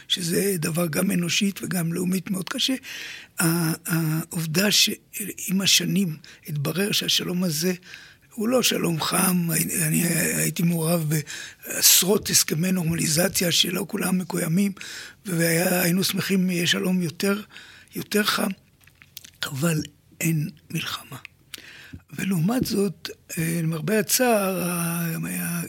[0.09, 2.75] שזה דבר גם אנושית וגם לאומית מאוד קשה,
[3.39, 6.17] העובדה שעם השנים
[6.49, 7.73] התברר שהשלום הזה
[8.35, 9.49] הוא לא שלום חם,
[9.83, 10.03] אני
[10.37, 11.13] הייתי מעורב
[11.67, 14.73] בעשרות הסכמי נורמליזציה שלא כולם מקוימים,
[15.27, 17.43] והיינו שמחים אם יהיה שלום יותר,
[17.95, 18.51] יותר חם,
[19.45, 19.83] אבל
[20.21, 21.17] אין מלחמה.
[22.13, 24.63] ולעומת זאת, למרבה הצער,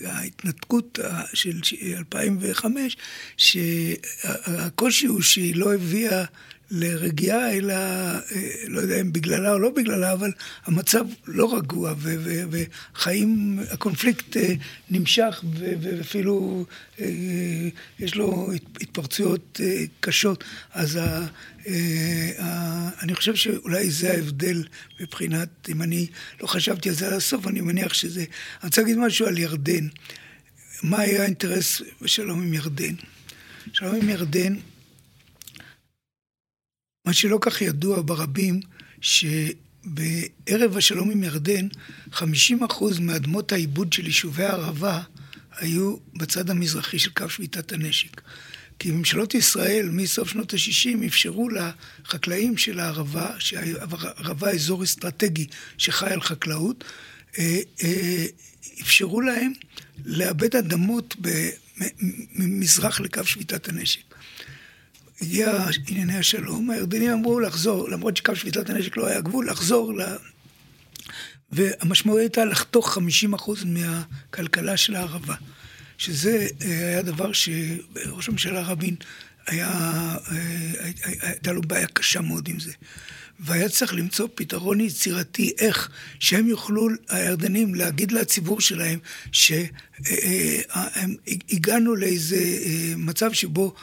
[0.06, 1.00] ההתנתקות
[1.34, 1.62] של
[1.98, 2.98] 2005,
[3.38, 6.24] שהקושי הוא שהיא לא הביאה
[6.72, 8.22] לרגיעה, אלא אה,
[8.68, 10.32] לא יודע אם בגללה או לא בגללה, אבל
[10.66, 11.94] המצב לא רגוע,
[12.52, 14.54] וחיים, הקונפליקט אה,
[14.90, 16.66] נמשך, ואפילו
[17.00, 17.06] אה,
[18.00, 18.50] יש לו
[18.82, 19.60] התפרצויות
[20.00, 20.44] קשות.
[20.74, 21.00] אז
[23.02, 24.64] אני חושב שאולי זה ההבדל
[25.00, 26.08] מבחינת, אם אני
[26.42, 28.22] לא חשבתי על זה עד הסוף, אני מניח שזה...
[28.22, 29.88] אני רוצה להגיד משהו על ירדן.
[30.84, 32.94] מה היה האינטרס בשלום עם ירדן?
[33.74, 34.56] שלום עם ירדן
[37.06, 38.60] מה שלא כך ידוע ברבים,
[39.02, 41.68] שבערב השלום עם ירדן,
[42.14, 42.24] 50%
[43.02, 45.02] מאדמות העיבוד של יישובי הערבה
[45.58, 48.22] היו בצד המזרחי של קו שביתת הנשק.
[48.80, 56.22] כי ממשלות ישראל מסוף שנות ה-60 אפשרו לחקלאים של הערבה, שהערבה אזור אסטרטגי שחי על
[56.22, 56.84] חקלאות,
[57.38, 58.26] אה, אה,
[58.82, 59.54] אפשרו להם
[60.06, 61.16] לאבד אדמות
[62.36, 64.05] ממזרח לקו שביתת הנשק.
[65.22, 70.02] הגיע ענייני השלום, הירדנים אמרו לחזור, למרות שקו שביתת הנשק לא היה גבול, לחזור ל...
[71.52, 73.02] והמשמעות הייתה לחתוך 50%
[73.66, 75.36] מהכלכלה של הערבה.
[75.98, 78.96] שזה אה, היה דבר שראש הממשלה רבין
[79.48, 79.70] היה,
[80.32, 82.72] אה, הייתה לו בעיה קשה מאוד עם זה.
[83.40, 89.00] והיה צריך למצוא פתרון יצירתי, איך שהם יוכלו, הירדנים, להגיד לציבור שלהם
[89.32, 89.84] שהגענו
[91.94, 92.38] אה, לאיזה
[92.98, 93.74] מצב שבו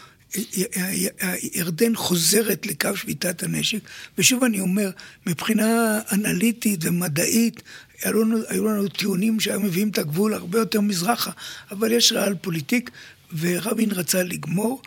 [1.55, 3.79] ירדן חוזרת לקו שביתת הנשק,
[4.19, 4.91] ושוב אני אומר,
[5.27, 7.63] מבחינה אנליטית ומדעית,
[8.03, 11.31] היו לנו, היו לנו טיעונים שהיו מביאים את הגבול הרבה יותר מזרחה,
[11.71, 12.91] אבל יש ריאל פוליטיק,
[13.39, 14.83] ורבין רצה לגמור,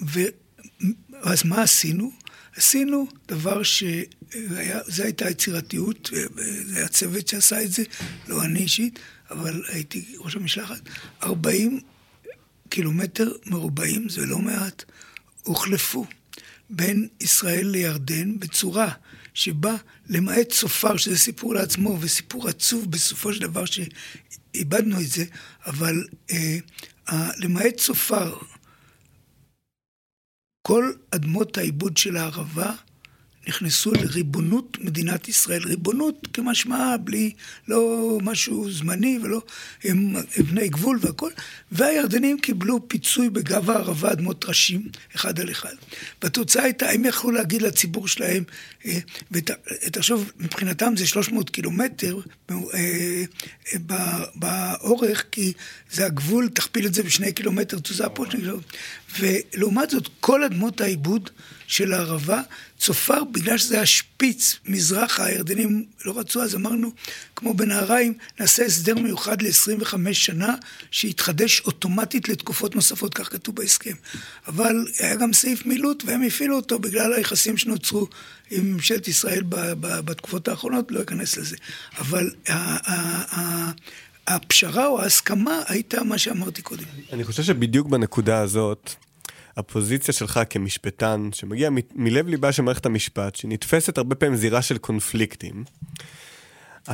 [0.00, 2.12] ואז מה עשינו?
[2.56, 6.10] עשינו דבר שזו הייתה יצירתיות,
[6.64, 7.82] זה היה צוות שעשה את זה,
[8.28, 8.98] לא אני אישית,
[9.30, 10.80] אבל הייתי ראש המשלחת,
[11.22, 11.80] 40
[12.68, 14.84] קילומטר מרובעים, זה לא מעט,
[15.42, 16.06] הוחלפו
[16.70, 18.88] בין ישראל לירדן בצורה
[19.34, 19.76] שבה
[20.08, 25.24] למעט צופר, שזה סיפור לעצמו וסיפור עצוב בסופו של דבר שאיבדנו את זה,
[25.66, 26.58] אבל אה,
[27.38, 28.36] למעט צופר,
[30.62, 32.72] כל אדמות העיבוד של הערבה
[33.48, 35.62] נכנסו לריבונות מדינת ישראל.
[35.64, 37.32] ריבונות כמשמעה, בלי,
[37.68, 39.42] לא משהו זמני ולא,
[39.84, 40.14] הם
[40.50, 41.30] בני גבול והכל.
[41.72, 45.74] והירדנים קיבלו פיצוי בגב הערבה אדמות טרשים, אחד על אחד.
[46.22, 48.44] והתוצאה הייתה, הם יכלו להגיד לציבור שלהם,
[48.86, 48.98] אה,
[49.30, 52.18] ותחשוב, מבחינתם זה 300 קילומטר
[52.50, 53.24] אה,
[54.34, 55.52] באורך, כי
[55.92, 58.24] זה הגבול, תכפיל את זה בשני קילומטר, תוצאה פה.
[59.18, 61.30] ולעומת זאת, כל אדמות העיבוד
[61.68, 62.40] של הערבה,
[62.78, 66.92] צופר, בגלל שזה היה שפיץ מזרחה, הירדנים לא רצו, אז אמרנו,
[67.36, 70.54] כמו בנהריים, נעשה הסדר מיוחד ל-25 שנה,
[70.90, 73.94] שיתחדש אוטומטית לתקופות נוספות, כך כתוב בהסכם.
[74.48, 78.06] אבל היה גם סעיף מילוט, והם הפעילו אותו בגלל היחסים שנוצרו
[78.50, 79.42] עם ממשלת ישראל
[79.80, 81.56] בתקופות האחרונות, לא אכנס לזה.
[81.98, 82.30] אבל
[84.26, 86.84] הפשרה או ההסכמה הייתה מה שאמרתי קודם.
[87.12, 88.94] אני חושב שבדיוק בנקודה הזאת,
[89.58, 95.64] הפוזיציה שלך כמשפטן, שמגיע מלב ליבה של מערכת המשפט, שנתפסת הרבה פעמים זירה של קונפליקטים,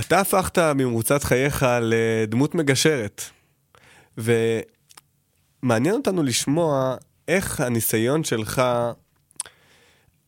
[0.01, 3.23] אתה הפכת במרוצת חייך לדמות מגשרת.
[4.19, 6.97] ומעניין אותנו לשמוע
[7.29, 8.63] איך הניסיון שלך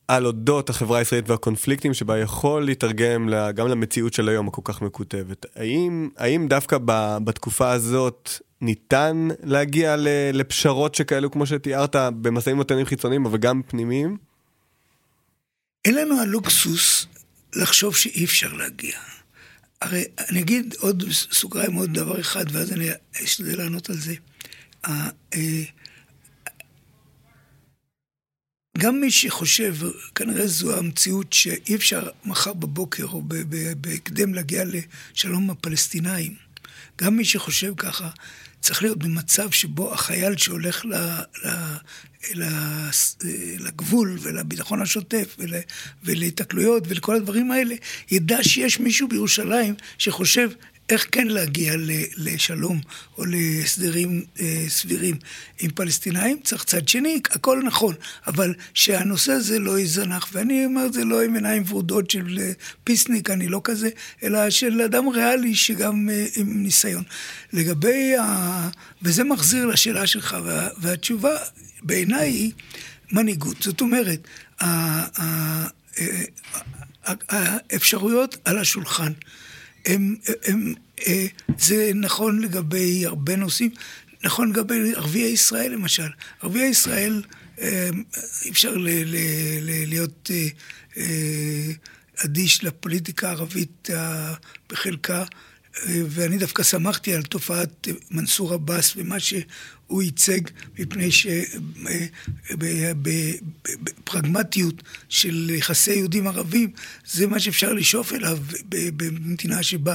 [0.08, 5.46] על אודות החברה הישראלית והקונפליקטים שבה יכול להתרגם גם למציאות של היום הכל כך מקוטבת.
[5.56, 6.78] האם, האם דווקא
[7.24, 8.30] בתקופה הזאת
[8.60, 9.96] ניתן להגיע
[10.32, 14.16] לפשרות שכאלו כמו שתיארת במשאים ומתנים חיצוניים אבל גם פנימיים?
[15.84, 17.06] אין לנו הלוקסוס
[17.54, 18.98] לחשוב שאי אפשר להגיע.
[19.82, 22.88] הרי אני אגיד עוד סוגריים עוד דבר אחד, ואז אני
[23.24, 24.14] אשתדל לענות על זה.
[24.86, 25.08] אה,
[28.78, 29.76] גם מי שחושב,
[30.14, 33.22] כנראה זו המציאות שאי אפשר מחר בבוקר או
[33.76, 36.34] בהקדם להגיע לשלום עם הפלסטינאים,
[37.02, 38.10] גם מי שחושב ככה,
[38.66, 40.94] צריך להיות במצב שבו החייל שהולך ל,
[41.44, 41.48] ל,
[42.34, 42.44] ל,
[43.58, 45.54] לגבול ולביטחון השוטף ול,
[46.04, 47.74] ולהתקלויות ולכל הדברים האלה,
[48.10, 50.50] ידע שיש מישהו בירושלים שחושב
[50.88, 51.74] איך כן להגיע
[52.16, 52.80] לשלום
[53.18, 55.16] או להסדרים אה, סבירים
[55.60, 57.94] עם פלסטינאים, צריך צד שני, הכל נכון,
[58.26, 62.52] אבל שהנושא הזה לא ייזנח, ואני אומר את זה לא עם עיניים ורודות של אה,
[62.84, 63.88] פיסניק, אני לא כזה,
[64.22, 67.04] אלא של אדם ריאלי שגם אה, עם ניסיון.
[67.52, 68.68] לגבי ה...
[69.02, 70.68] וזה מחזיר לשאלה שלך, וה...
[70.78, 71.36] והתשובה
[71.82, 72.52] בעיניי היא
[73.12, 73.62] מנהיגות.
[73.62, 74.28] זאת אומרת,
[77.28, 79.12] האפשרויות על השולחן.
[79.86, 80.74] הם, הם,
[81.06, 81.26] אה,
[81.58, 83.70] זה נכון לגבי הרבה נושאים,
[84.24, 86.08] נכון לגבי ערביי ישראל למשל.
[86.42, 87.22] ערביי ישראל,
[87.60, 87.90] אה,
[88.44, 89.16] אי אפשר ל, ל,
[89.62, 90.30] ל, להיות
[90.96, 91.04] אה,
[92.24, 93.88] אדיש לפוליטיקה הערבית
[94.70, 95.24] בחלקה.
[95.86, 99.42] ואני דווקא שמחתי על תופעת מנסור עבאס ומה שהוא
[99.90, 100.40] ייצג,
[100.78, 101.08] מפני
[104.00, 106.70] שבפרגמטיות של יחסי יהודים ערבים,
[107.06, 108.38] זה מה שאפשר לשאוף אליו
[108.96, 109.94] במדינה שבה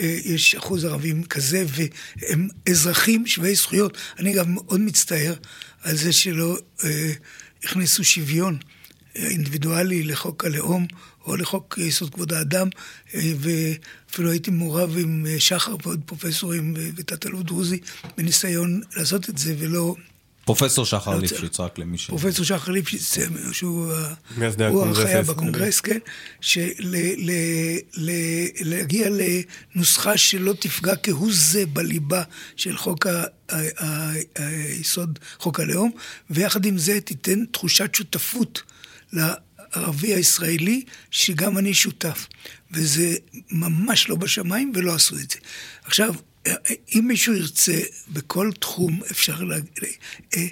[0.00, 3.98] אה, יש אחוז ערבים כזה, והם אזרחים שווי זכויות.
[4.18, 5.34] אני גם מאוד מצטער
[5.82, 7.12] על זה שלא אה,
[7.64, 8.58] הכניסו שוויון
[9.16, 10.86] אה, אינדיבידואלי לחוק הלאום.
[11.26, 12.68] או לחוק יסוד כבוד האדם,
[13.14, 17.78] אה, ואפילו הייתי מעורב עם אה, שחר ועוד פרופסורים ותת-אלוף דרוזי
[18.16, 19.94] בניסיון לעשות את זה, ולא...
[20.44, 22.06] פרופסור שחר לא ליפשיץ, רק למי ש...
[22.06, 23.16] פרופסור שחר ליפשיץ,
[23.52, 23.92] שהוא
[24.92, 25.98] החיה בקונגרס, כן,
[28.60, 29.08] להגיע
[29.74, 32.22] לנוסחה שלא תפגע כהוא זה בליבה
[32.56, 33.06] של חוק
[34.36, 35.90] היסוד, חוק הלאום,
[36.30, 38.62] ויחד עם זה תיתן תחושת שותפות
[39.74, 42.26] הערבי הישראלי, שגם אני שותף.
[42.70, 43.16] וזה
[43.50, 45.38] ממש לא בשמיים, ולא עשו את זה.
[45.84, 46.14] עכשיו,
[46.94, 49.70] אם מישהו ירצה, בכל תחום אפשר להגיד,
[50.36, 50.46] אה,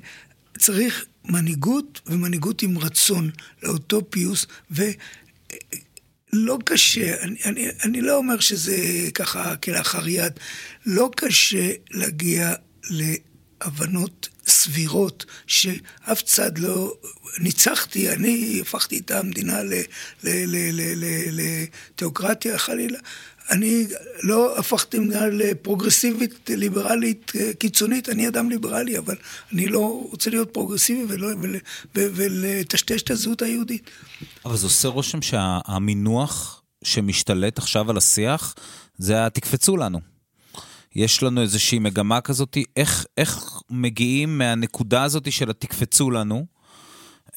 [0.58, 3.30] צריך מנהיגות, ומנהיגות עם רצון
[3.62, 8.76] לאותו פיוס, ולא קשה, אני, אני, אני לא אומר שזה
[9.14, 10.32] ככה כלאחר יד,
[10.86, 12.54] לא קשה להגיע
[12.90, 16.94] להבנות סבירות, שאף צד לא...
[17.38, 19.60] ניצחתי, אני הפכתי את המדינה
[21.32, 22.98] לתיאוקרטיה חלילה.
[23.50, 23.86] אני
[24.22, 29.16] לא הפכתי מדינה לפרוגרסיבית, ליברלית, קיצונית, אני אדם ליברלי, אבל
[29.52, 31.16] אני לא רוצה להיות פרוגרסיבי
[31.94, 33.90] ולטשטש את הזהות היהודית.
[34.44, 38.54] אבל זה עושה רושם שהמינוח שמשתלט עכשיו על השיח,
[38.98, 40.11] זה ה"תקפצו לנו".
[40.96, 46.46] יש לנו איזושהי מגמה כזאת, איך, איך מגיעים מהנקודה הזאת של התקפצו לנו,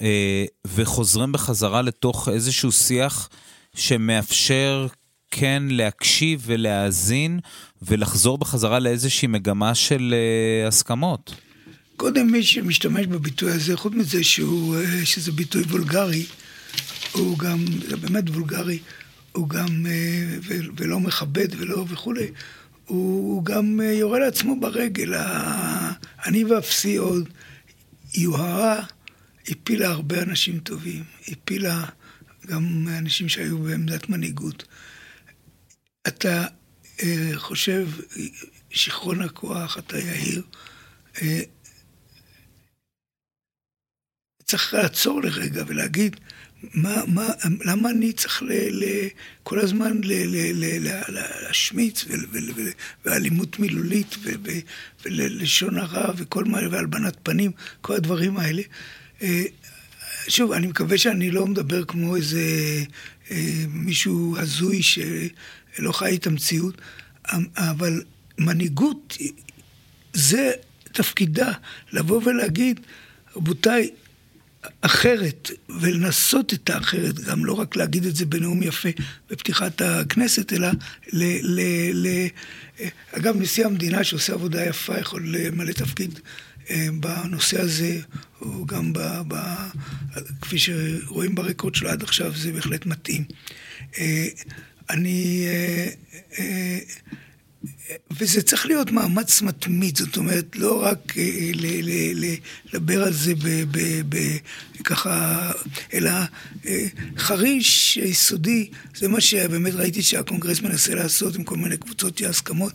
[0.01, 3.30] אה, וחוזרים בחזרה לתוך איזשהו שיח
[3.76, 4.88] שמאפשר
[5.32, 7.39] כן להקשיב ולהאזין,
[7.82, 11.36] ולחזור בחזרה לאיזושהי מגמה של אה, הסכמות.
[11.97, 16.26] קודם מי שמשתמש בביטוי הזה, חוץ מזה שהוא, אה, שזה ביטוי וולגרי,
[17.12, 18.80] הוא גם, זה באמת וולגרי,
[19.32, 20.38] הוא גם, אה,
[20.78, 22.28] ולא מכבד ולא וכולי,
[22.86, 25.13] הוא גם אה, יורה לעצמו ברגל.
[26.25, 27.29] אני ואפסי עוד,
[28.13, 28.83] יוהרה
[29.47, 31.86] הפילה הרבה אנשים טובים, הפילה
[32.47, 34.67] גם אנשים שהיו בעמדת מנהיגות.
[36.07, 36.45] אתה
[37.03, 37.88] אה, חושב,
[38.69, 40.43] שיכרון הכוח, אתה יהיר,
[41.21, 41.41] אה,
[44.43, 46.15] צריך לעצור לרגע ולהגיד,
[46.74, 47.28] מה, מה,
[47.66, 48.84] למה אני צריך ל, ל,
[49.43, 51.01] כל הזמן ל, ל, ל, ל,
[51.43, 52.05] להשמיץ
[53.05, 54.16] ואלימות מילולית
[55.05, 57.51] ולשון הרע וכל מה, והלבנת פנים,
[57.82, 58.61] כל הדברים האלה.
[59.22, 59.43] אה,
[60.28, 62.41] שוב, אני מקווה שאני לא מדבר כמו איזה
[63.32, 66.82] אה, מישהו הזוי שלא חי את המציאות,
[67.57, 68.03] אבל
[68.38, 69.18] מנהיגות
[70.13, 70.51] זה
[70.91, 71.51] תפקידה,
[71.91, 72.80] לבוא ולהגיד,
[73.36, 73.89] רבותיי,
[74.82, 78.89] אחרת, ולנסות את האחרת, גם לא רק להגיד את זה בנאום יפה
[79.30, 80.68] בפתיחת הכנסת, אלא
[81.13, 81.24] ל...
[81.41, 81.61] ל,
[81.93, 82.28] ל
[83.11, 86.20] אגב, נשיא המדינה שעושה עבודה יפה יכול למלא תפקיד
[86.70, 87.99] אה, בנושא הזה,
[88.41, 89.36] או גם ב, ב,
[90.41, 93.24] כפי שרואים ברקורד שלו עד עכשיו, זה בהחלט מתאים.
[93.97, 94.28] אה,
[94.89, 95.45] אני...
[97.89, 101.51] אה, וזה צריך להיות מאמץ מתמיד, זאת אומרת, לא רק אה,
[102.74, 103.34] לדבר על זה
[104.84, 105.51] ככה,
[105.93, 106.11] אלא
[106.66, 106.86] אה,
[107.18, 112.74] חריש יסודי, זה מה שבאמת ראיתי שהקונגרס מנסה לעשות עם כל מיני קבוצות הסכמות.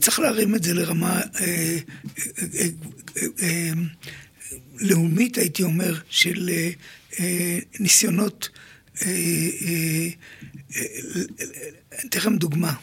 [0.00, 1.78] צריך להרים את זה לרמה אה,
[4.80, 6.50] לאומית, הייתי אומר, של
[7.80, 8.48] ניסיונות,
[12.06, 12.74] אתן לכם דוגמה.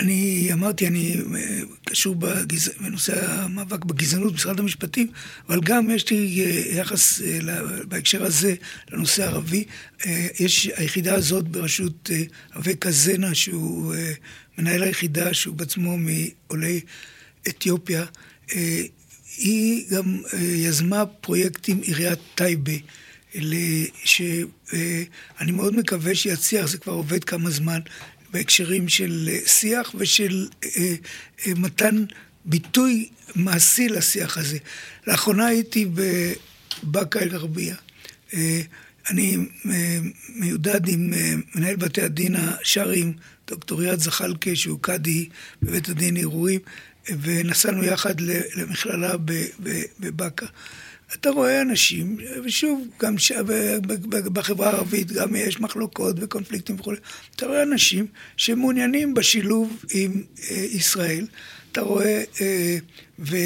[0.00, 2.70] אני אמרתי, אני אה, קשור בגז...
[2.80, 5.06] בנושא המאבק בגזענות במשרד המשפטים,
[5.48, 7.38] אבל גם יש לי אה, יחס אה,
[7.88, 8.54] בהקשר הזה
[8.90, 9.64] לנושא הערבי.
[10.40, 12.10] יש היחידה הזאת בראשות
[12.56, 13.94] אבקה זנה, שהוא
[14.58, 16.80] מנהל היחידה, שהוא בעצמו מעולי
[17.48, 18.04] אתיופיה.
[19.36, 22.72] היא גם יזמה פרויקט עם עיריית טייבה.
[24.04, 27.80] שאני מאוד מקווה שיצליח, זה כבר עובד כמה זמן,
[28.34, 30.94] בהקשרים של אה, שיח ושל אה,
[31.46, 32.04] אה, מתן
[32.44, 34.58] ביטוי מעשי לשיח הזה.
[35.06, 37.76] לאחרונה הייתי בבאקה אל-גרבייה.
[38.34, 38.60] אה,
[39.10, 39.36] אני
[39.70, 43.12] אה, מיודד עם אה, מנהל בתי הדין השרעיים,
[43.48, 45.28] דוקטור יעד זחאלקה, שהוא קאדי
[45.62, 46.60] בבית הדין ערעורים,
[47.22, 48.14] ונסענו יחד
[48.56, 49.14] למכללה
[50.00, 50.46] בבאקה.
[51.14, 53.32] אתה רואה אנשים, ושוב, גם ש...
[54.32, 56.92] בחברה הערבית גם יש מחלוקות וקונפליקטים וכו',
[57.36, 61.26] אתה רואה אנשים שמעוניינים בשילוב עם אה, ישראל,
[61.72, 62.78] אתה רואה, אה,
[63.18, 63.36] ו...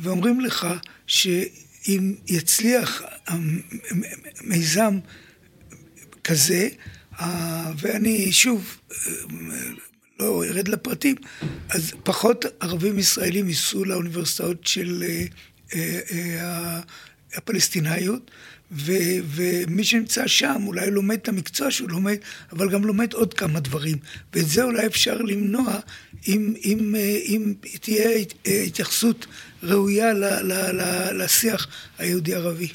[0.00, 0.66] ואומרים לך
[1.06, 3.02] שאם יצליח
[4.44, 4.98] מיזם
[6.24, 6.68] כזה,
[7.20, 9.12] אה, ואני שוב, אה,
[10.20, 11.16] לא ארד לפרטים,
[11.68, 15.04] אז פחות ערבים ישראלים ייסעו לאוניברסיטאות של...
[15.74, 16.80] אה, אה,
[17.34, 18.30] הפלסטינאיות,
[18.72, 18.92] ו,
[19.24, 22.16] ומי שנמצא שם אולי לומד את המקצוע שהוא לומד,
[22.52, 23.98] אבל גם לומד עוד כמה דברים.
[24.34, 25.78] ואת זה אולי אפשר למנוע
[26.28, 28.10] אם, אם, אה, אם תהיה
[28.66, 29.26] התייחסות
[29.62, 30.82] ראויה ל, ל, ל,
[31.22, 31.66] לשיח
[31.98, 32.68] היהודי-ערבי.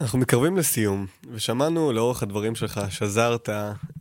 [0.00, 3.48] אנחנו מתקרבים לסיום, ושמענו לאורך הדברים שלך, שזרת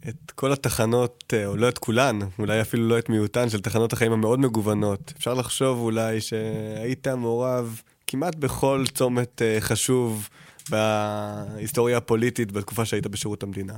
[0.09, 4.11] את כל התחנות, או לא את כולן, אולי אפילו לא את מיעוטן של תחנות החיים
[4.11, 5.13] המאוד מגוונות.
[5.17, 7.81] אפשר לחשוב אולי שהיית מעורב
[8.11, 10.29] כמעט בכל צומת uh, חשוב
[10.69, 13.77] בהיסטוריה הפוליטית בתקופה שהיית בשירות המדינה.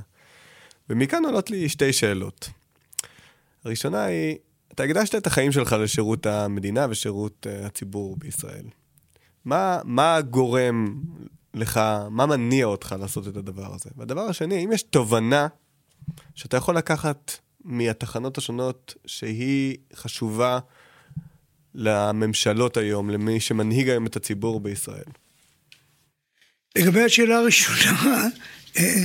[0.89, 2.49] ומכאן עולות לי שתי שאלות.
[3.65, 4.38] הראשונה היא,
[4.73, 8.65] אתה הקדשת את החיים שלך לשירות המדינה ושירות uh, הציבור בישראל.
[9.45, 11.01] מה, מה גורם
[11.53, 11.79] לך,
[12.09, 13.89] מה מניע אותך לעשות את הדבר הזה?
[13.97, 15.47] והדבר השני, אם יש תובנה
[16.36, 17.31] שאתה יכול לקחת
[17.63, 20.59] מהתחנות השונות שהיא חשובה
[21.76, 25.03] לממשלות היום, למי שמנהיג היום את הציבור בישראל?
[26.78, 28.28] לגבי השאלה הראשונה,
[28.78, 29.03] אה,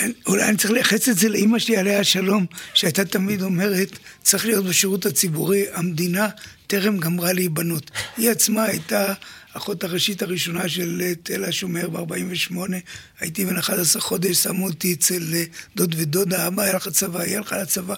[0.00, 4.46] אה, אולי אני צריך לייחס את זה לאימא שלי עליה השלום, שהייתה תמיד אומרת, צריך
[4.46, 6.28] להיות בשירות הציבורי, המדינה
[6.66, 7.90] טרם גמרה להיבנות.
[8.16, 9.14] היא עצמה הייתה
[9.54, 12.56] האחות הראשית הראשונה של אה, תל השומר ב-48,
[13.20, 15.44] הייתי בן 11 חודש, שמו אותי אצל אה,
[15.76, 17.94] דוד ודודה, אבא היה לך צבא, היה לך לצבא.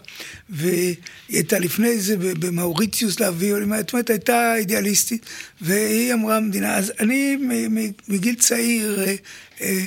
[0.48, 0.94] והיא
[1.28, 5.26] הייתה לפני זה במאוריציוס להביא, זאת אומרת, הייתה אידיאליסטית,
[5.60, 7.36] והיא אמרה המדינה, אז אני
[8.08, 9.04] מגיל צעיר,
[9.60, 9.84] אה,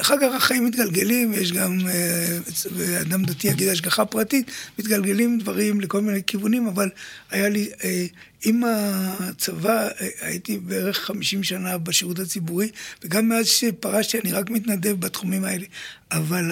[0.00, 6.00] אחר כך החיים מתגלגלים, יש גם, אה, אדם דתי יגיד השגחה פרטית, מתגלגלים דברים לכל
[6.00, 6.88] מיני כיוונים, אבל
[7.30, 8.06] היה לי, אה,
[8.44, 12.70] עם הצבא אה, הייתי בערך 50 שנה בשירות הציבורי,
[13.04, 15.66] וגם מאז שפרשתי אני רק מתנדב בתחומים האלה.
[16.12, 16.50] אבל,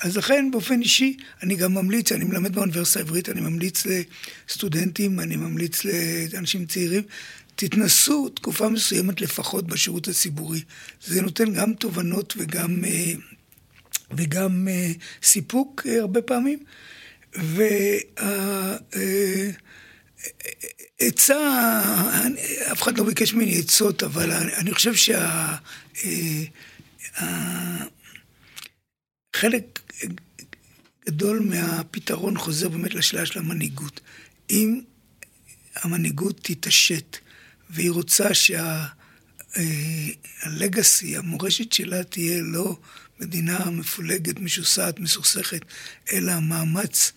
[0.00, 3.82] אז לכן באופן אישי, אני גם ממליץ, אני מלמד באוניברסיטה העברית, אני ממליץ
[4.48, 5.82] לסטודנטים, אני ממליץ
[6.32, 7.02] לאנשים צעירים,
[7.56, 10.62] תתנסו תקופה מסוימת לפחות בשירות הציבורי.
[11.04, 13.12] זה נותן גם תובנות וגם, אה,
[14.16, 14.90] וגם אה,
[15.22, 16.58] סיפוק אה, הרבה פעמים.
[21.00, 21.36] ועצה,
[22.72, 24.92] אף אחד לא ביקש ממני עצות, אבל אני חושב
[29.34, 29.80] שחלק
[31.06, 34.00] גדול מהפתרון חוזר באמת לשאלה של המנהיגות.
[34.50, 34.80] אם
[35.76, 37.16] המנהיגות תתעשת
[37.74, 38.28] והיא רוצה
[39.54, 42.76] שהלגאסי, שה, המורשת שלה תהיה לא
[43.20, 45.60] מדינה מפולגת, משוסעת, מסוכסכת,
[46.12, 47.12] אלא מאמץ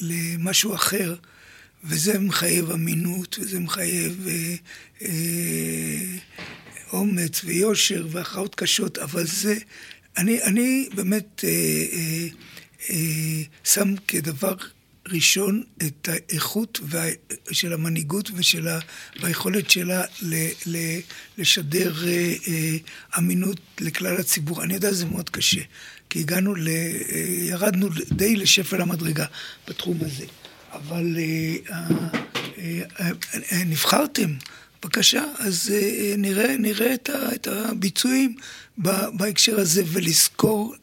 [0.00, 1.14] למשהו אחר,
[1.84, 4.54] וזה מחייב אמינות, וזה מחייב אה,
[5.02, 6.16] אה,
[6.92, 9.58] אומץ ויושר והכרעות קשות, אבל זה,
[10.18, 11.50] אני, אני באמת אה,
[11.92, 12.26] אה,
[12.90, 14.54] אה, שם כדבר
[15.10, 17.04] ראשון את האיכות וה...
[17.52, 18.78] של המנהיגות ושל ה...
[19.20, 20.34] והיכולת שלה ל...
[20.66, 20.76] ל...
[21.38, 22.76] לשדר אה, אה,
[23.18, 24.62] אמינות לכלל הציבור.
[24.62, 25.60] אני יודע שזה מאוד קשה,
[26.10, 26.68] כי הגענו ל...
[26.68, 29.26] אה, ירדנו די לשפל המדרגה
[29.68, 30.24] בתחום הזה.
[30.72, 33.10] אבל אה, אה, אה,
[33.52, 34.34] אה, נבחרתם.
[34.82, 38.34] בבקשה, אז אה, נראה, נראה את, ה, את הביצועים
[39.12, 40.74] בהקשר הזה, ולזכור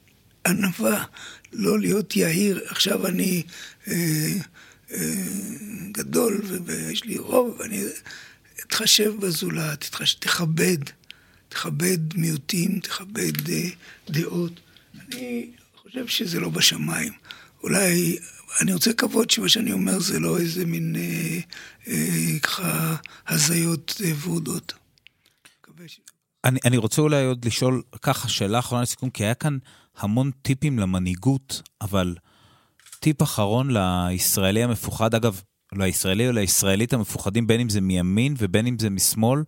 [0.47, 1.03] ענווה,
[1.53, 2.61] לא להיות יהיר.
[2.67, 3.43] עכשיו אני
[3.87, 4.33] אה,
[4.91, 5.13] אה,
[5.91, 7.83] גדול ויש לי רוב, ואני...
[8.55, 10.13] תתחשב בזולת, תתחש...
[10.13, 10.77] תכבד,
[11.49, 13.69] תכבד מיעוטים, תכבד אה,
[14.09, 14.59] דעות.
[15.07, 17.13] אני חושב שזה לא בשמיים.
[17.63, 18.17] אולי
[18.61, 21.39] אני רוצה לקוות שמה שאני אומר זה לא איזה מין אה,
[21.87, 22.95] אה, ככה
[23.27, 24.73] הזיות אה, ורודות.
[26.47, 29.57] אני, אני רוצה אולי עוד לשאול ככה שאלה אחרונה לסיכום, כי היה כאן
[29.97, 32.15] המון טיפים למנהיגות, אבל
[32.99, 35.41] טיפ אחרון לישראלי המפוחד, אגב,
[35.73, 39.43] לישראלי או לישראלית המפוחדים, בין אם זה מימין ובין אם זה משמאל,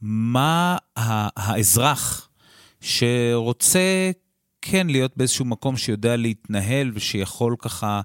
[0.00, 0.76] מה
[1.36, 2.28] האזרח
[2.80, 4.10] שרוצה
[4.62, 8.00] כן להיות באיזשהו מקום שיודע להתנהל ושיכול ככה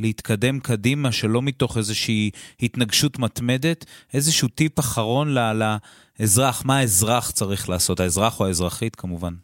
[0.00, 2.30] להתקדם קדימה, שלא מתוך איזושהי
[2.62, 3.84] התנגשות מתמדת,
[4.14, 9.34] איזשהו טיפ אחרון לאזרח, מה האזרח צריך לעשות, האזרח או האזרחית כמובן.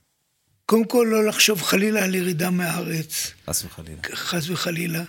[0.66, 3.32] קודם כל, לא לחשוב חלילה על ירידה מהארץ.
[3.46, 4.00] חס וחלילה.
[4.14, 5.02] חס וחלילה.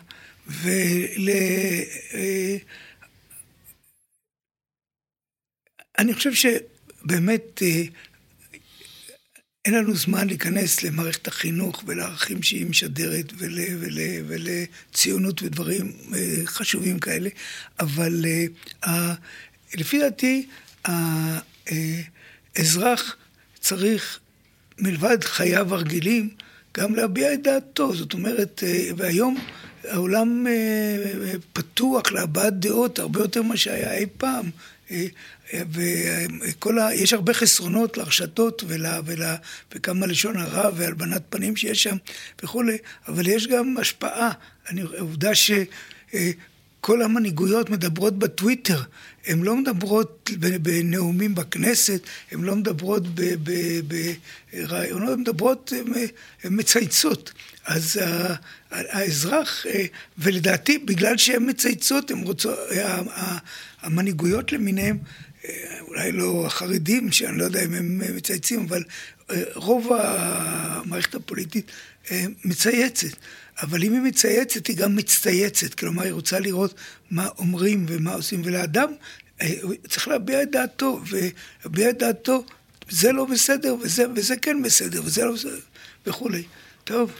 [0.48, 1.30] ול...
[2.14, 2.58] אה,
[6.00, 7.84] אני חושב שבאמת אה,
[9.66, 16.99] אין לנו זמן להיכנס למערכת החינוך ולערכים שהיא משדרת ול, ול, ולציונות ודברים אה, חשובים
[16.99, 17.30] כאלה,
[17.80, 18.26] אבל
[19.74, 20.47] לפי דעתי
[22.55, 23.16] האזרח
[23.59, 24.20] צריך
[24.80, 26.30] מלבד חייו הרגילים,
[26.78, 27.95] גם להביע את דעתו.
[27.95, 29.38] זאת אומרת, אה, והיום
[29.84, 34.49] העולם אה, פתוח להבעת דעות הרבה יותר ממה שהיה אי פעם.
[35.54, 35.62] אה,
[36.41, 36.94] וכל ה...
[36.94, 38.86] יש הרבה חסרונות לרשתות ול...
[39.06, 39.24] ול...
[39.76, 41.98] וכמה לשון הרע והלבנת פנים שיש שם
[42.44, 42.78] וכולי,
[43.08, 44.32] אבל יש גם השפעה.
[44.70, 44.82] אני...
[44.82, 45.52] עובדה ש...
[46.84, 48.82] כל המנהיגויות מדברות בטוויטר,
[49.26, 53.04] הן לא מדברות בנאומים בכנסת, הן לא מדברות
[54.54, 55.74] ברעיונות, הן מדברות,
[56.44, 57.32] הן מצייצות.
[57.66, 58.00] אז
[58.72, 59.86] האזרח, אה,
[60.18, 62.60] ולדעתי, בגלל שהן מצייצות, רוצות,
[63.82, 65.02] המנהיגויות למיניהן, אה,
[65.82, 68.84] אולי לא החרדים, שאני לא יודע אם הם מצייצים, אבל
[69.32, 71.72] אה, רוב המערכת הפוליטית
[72.46, 73.18] מצייצת.
[73.62, 75.74] אבל אם היא מצייצת, היא גם מצטייצת.
[75.74, 76.74] כלומר, היא רוצה לראות
[77.12, 78.41] מה אומרים ומה עושים.
[78.46, 78.91] ולאדם
[79.41, 79.54] אה,
[79.89, 82.46] צריך להביע את דעתו, ולהביע את דעתו,
[82.89, 85.60] זה לא בסדר, וזה, וזה כן בסדר, וזה לא בסדר,
[86.08, 86.44] וכולי.
[86.84, 87.12] טוב,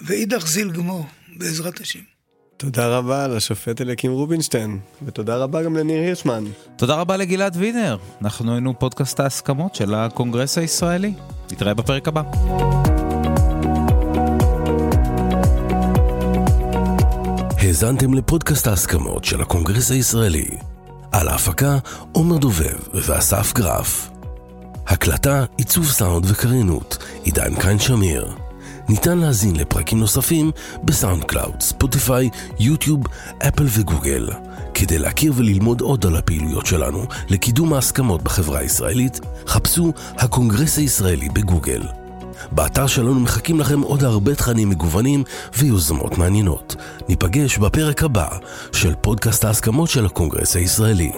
[0.00, 1.06] ואידך זיל גמור,
[1.36, 2.17] בעזרת השם.
[2.58, 6.44] תודה רבה לשופט אליקים רובינשטיין, ותודה רבה גם לניר הירשמן.
[6.76, 7.96] תודה רבה לגלעד וינר.
[8.22, 11.14] אנחנו היינו פודקאסט ההסכמות של הקונגרס הישראלי.
[11.52, 12.22] נתראה בפרק הבא.
[17.58, 20.48] האזנתם לפודקאסט ההסכמות של הקונגרס הישראלי.
[21.12, 21.78] על ההפקה,
[22.12, 24.10] עומר דובב ואסף גרף.
[24.86, 28.47] הקלטה, עיצוב סאונד וקריינות, עידן קין שמיר.
[28.88, 30.50] ניתן להאזין לפרקים נוספים
[30.84, 32.30] ב SoundCloud, Spotify,
[32.60, 33.00] YouTube,
[33.48, 34.28] Apple ו Google.
[34.74, 41.82] כדי להכיר וללמוד עוד על הפעילויות שלנו לקידום ההסכמות בחברה הישראלית, חפשו הקונגרס הישראלי בגוגל.
[42.52, 45.24] באתר שלנו מחכים לכם עוד הרבה תכנים מגוונים
[45.58, 46.76] ויוזמות מעניינות.
[47.08, 48.28] ניפגש בפרק הבא
[48.72, 51.12] של פודקאסט ההסכמות של הקונגרס הישראלי.